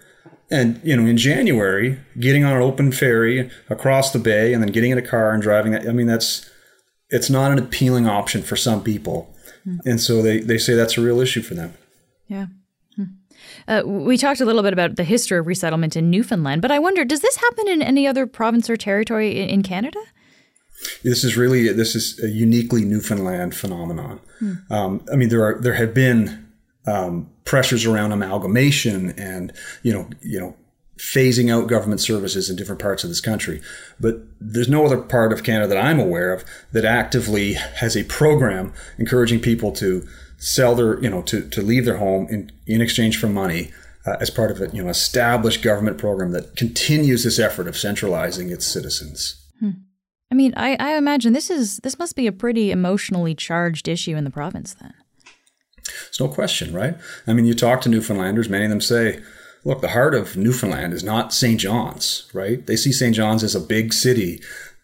And 0.51 0.80
you 0.84 0.96
know, 0.96 1.08
in 1.08 1.18
January, 1.18 2.00
getting 2.20 2.44
on 2.44 2.56
an 2.56 2.62
open 2.62 2.92
ferry 2.92 3.50
across 3.70 4.12
the 4.12 4.20
bay 4.20 4.53
and 4.53 4.62
then 4.62 4.72
getting 4.72 4.92
in 4.92 4.98
a 4.98 5.01
car 5.01 5.34
and 5.34 5.42
driving 5.42 5.75
I 5.75 5.92
mean, 5.92 6.08
that's 6.08 6.50
it's 7.13 7.29
not 7.29 7.51
an 7.51 7.60
appealing 7.60 8.08
option 8.08 8.41
for 8.41 8.55
some 8.55 8.84
people. 8.84 9.34
And 9.86 10.01
so 10.01 10.22
they, 10.22 10.39
they 10.39 10.58
say 10.58 10.74
that's 10.74 10.98
a 10.98 11.01
real 11.01 11.22
issue 11.22 11.41
for 11.41 11.53
them. 11.53 11.74
Yeah. 12.27 12.48
Hmm. 12.98 13.03
Uh, 13.67 13.84
we 13.86 14.17
talked 14.17 14.41
a 14.41 14.46
little 14.46 14.63
bit 14.63 14.74
about 14.74 14.98
the 14.98 15.05
history 15.05 15.38
of 15.38 15.48
resettlement 15.48 15.96
in 15.96 16.10
Newfoundland, 16.10 16.62
but 16.62 16.72
I 16.72 16.79
wonder, 16.79 17.05
does 17.05 17.22
this 17.22 17.38
happen 17.38 17.70
in 17.70 17.82
any 17.82 18.05
other 18.05 18.27
province 18.27 18.70
or 18.70 18.75
territory 18.75 19.39
in, 19.39 19.48
in 19.50 19.63
Canada? 19.63 20.00
This 21.03 21.24
is 21.24 21.38
really 21.38 21.72
this 21.72 21.96
is 21.96 22.22
a 22.22 22.27
uniquely 22.27 22.84
Newfoundland 22.84 23.55
phenomenon. 23.55 24.20
Um, 24.70 25.05
I 25.13 25.15
mean, 25.15 25.29
there 25.29 25.46
are 25.46 25.62
there 25.62 25.75
have 25.75 25.93
been 25.93 26.46
um, 26.86 27.29
pressures 27.46 27.86
around 27.86 28.12
amalgamation 28.12 29.12
and 29.17 29.53
you 29.84 29.93
know 29.93 30.10
you 30.22 30.41
know 30.41 30.58
phasing 30.98 31.52
out 31.52 31.68
government 31.68 32.02
services 32.02 32.50
in 32.50 32.56
different 32.56 32.82
parts 32.82 33.04
of 33.04 33.10
this 33.10 33.22
country, 33.22 33.62
but 34.00 34.22
there's 34.40 34.70
no 34.70 34.86
other 34.86 34.98
part 34.98 35.34
of 35.34 35.44
Canada 35.44 35.68
that 35.68 35.84
I'm 35.84 36.00
aware 36.00 36.34
of 36.34 36.44
that 36.72 36.86
actively 36.86 37.54
has 37.54 37.96
a 37.98 38.04
program 38.04 38.74
encouraging 38.98 39.40
people 39.40 39.72
to 39.74 40.08
sell 40.38 40.76
their 40.76 41.02
you 41.02 41.10
know 41.10 41.22
to 41.24 41.48
to 41.50 41.62
leave 41.62 41.86
their 41.86 41.98
home 41.98 42.28
in 42.30 42.52
in 42.68 42.82
exchange 42.82 43.20
for 43.20 43.28
money. 43.28 43.72
Uh, 44.06 44.18
as 44.20 44.30
part 44.30 44.52
of 44.52 44.60
a 44.60 44.68
you 44.76 44.84
know 44.84 44.90
established 44.90 45.62
government 45.62 45.98
program 45.98 46.34
that 46.34 46.58
continues 46.58 47.24
this 47.24 47.40
effort 47.40 47.70
of 47.70 47.78
centralizing 47.78 48.50
its 48.50 48.68
citizens. 48.68 49.44
I 50.34 50.36
mean, 50.36 50.52
I, 50.58 50.76
I 50.80 50.98
imagine 50.98 51.34
this 51.34 51.52
is 51.52 51.78
this 51.84 52.00
must 52.00 52.16
be 52.16 52.26
a 52.26 52.32
pretty 52.32 52.72
emotionally 52.72 53.36
charged 53.36 53.88
issue 53.88 54.16
in 54.16 54.24
the 54.24 54.32
province 54.32 54.74
then. 54.74 54.96
It's 56.08 56.20
no 56.20 56.28
question, 56.28 56.74
right? 56.74 56.96
I 57.28 57.34
mean, 57.34 57.46
you 57.46 57.54
talk 57.54 57.82
to 57.82 57.90
Newfoundlanders, 57.90 58.50
many 58.50 58.64
of 58.64 58.72
them 58.72 58.82
say, 58.82 59.22
look, 59.63 59.82
the 59.82 59.89
heart 59.89 60.13
of 60.13 60.36
Newfoundland 60.36 60.93
is 60.93 61.03
not 61.03 61.34
St. 61.34 61.60
John's, 61.60 62.29
right? 62.34 62.65
They 62.65 62.75
see 62.75 62.91
St. 62.91 63.15
John's 63.15 63.43
as 63.43 63.55
a 63.55 63.60
big 63.60 63.93
city. 63.93 64.41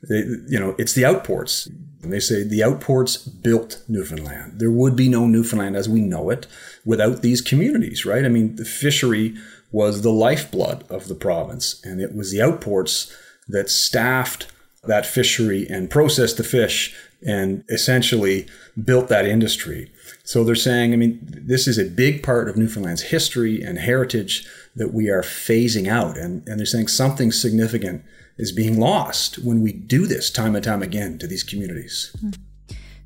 They, 0.07 0.23
you 0.47 0.59
know, 0.59 0.75
it's 0.77 0.93
the 0.93 1.03
outports. 1.03 1.69
And 2.01 2.13
they 2.13 2.19
say 2.21 2.43
the 2.43 2.61
outports 2.61 3.27
built 3.41 3.83
Newfoundland. 3.89 4.59
There 4.59 4.71
would 4.71 4.95
be 4.95 5.09
no 5.09 5.27
Newfoundland 5.27 5.75
as 5.75 5.89
we 5.89 6.01
know 6.01 6.29
it 6.29 6.47
without 6.85 7.21
these 7.21 7.41
communities, 7.41 8.05
right? 8.05 8.23
I 8.23 8.29
mean, 8.29 8.55
the 8.55 8.65
fishery 8.65 9.35
was 9.71 10.01
the 10.01 10.11
lifeblood 10.11 10.89
of 10.89 11.07
the 11.07 11.15
province, 11.15 11.81
and 11.83 12.01
it 12.01 12.15
was 12.15 12.31
the 12.31 12.39
outports 12.39 13.13
that 13.47 13.69
staffed 13.69 14.47
that 14.83 15.05
fishery 15.05 15.67
and 15.69 15.89
processed 15.89 16.37
the 16.37 16.43
fish 16.43 16.95
and 17.25 17.65
essentially 17.69 18.47
built 18.81 19.09
that 19.09 19.25
industry. 19.25 19.91
So 20.23 20.43
they're 20.43 20.55
saying, 20.55 20.93
I 20.93 20.95
mean, 20.95 21.19
this 21.21 21.67
is 21.67 21.77
a 21.77 21.85
big 21.85 22.23
part 22.23 22.47
of 22.47 22.55
Newfoundland's 22.55 23.03
history 23.03 23.61
and 23.61 23.77
heritage 23.77 24.47
that 24.79 24.93
we 24.93 25.09
are 25.09 25.21
phasing 25.21 25.87
out. 25.87 26.17
And, 26.17 26.47
and 26.47 26.57
they're 26.57 26.65
saying 26.65 26.87
something 26.87 27.31
significant 27.31 28.03
is 28.37 28.51
being 28.51 28.79
lost 28.79 29.37
when 29.37 29.61
we 29.61 29.73
do 29.73 30.07
this 30.07 30.31
time 30.31 30.55
and 30.55 30.63
time 30.63 30.81
again 30.81 31.19
to 31.19 31.27
these 31.27 31.43
communities. 31.43 32.15
Hmm. 32.19 32.29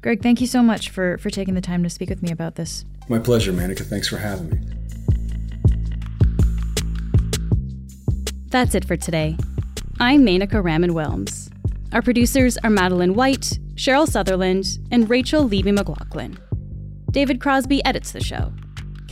Greg, 0.01 0.21
thank 0.21 0.39
you 0.39 0.47
so 0.47 0.61
much 0.61 0.89
for, 0.89 1.17
for 1.17 1.29
taking 1.29 1.55
the 1.55 1.61
time 1.61 1.81
to 1.83 1.89
speak 1.89 2.09
with 2.09 2.21
me 2.21 2.31
about 2.31 2.55
this. 2.55 2.85
My 3.09 3.19
pleasure, 3.19 3.51
Menaka. 3.51 3.85
Thanks 3.85 4.07
for 4.07 4.17
having 4.17 4.49
me. 4.49 4.59
That's 8.47 8.75
it 8.75 8.85
for 8.85 8.95
today. 8.95 9.35
I'm 9.99 10.23
Menaka 10.25 10.63
Raman 10.63 10.91
Wilms. 10.91 11.51
Our 11.91 12.01
producers 12.01 12.57
are 12.63 12.69
Madeline 12.69 13.15
White, 13.15 13.57
Cheryl 13.75 14.07
Sutherland, 14.07 14.77
and 14.91 15.09
Rachel 15.09 15.43
Levy 15.43 15.71
McLaughlin. 15.71 16.37
David 17.09 17.39
Crosby 17.39 17.83
edits 17.85 18.11
the 18.11 18.21
show. 18.21 18.51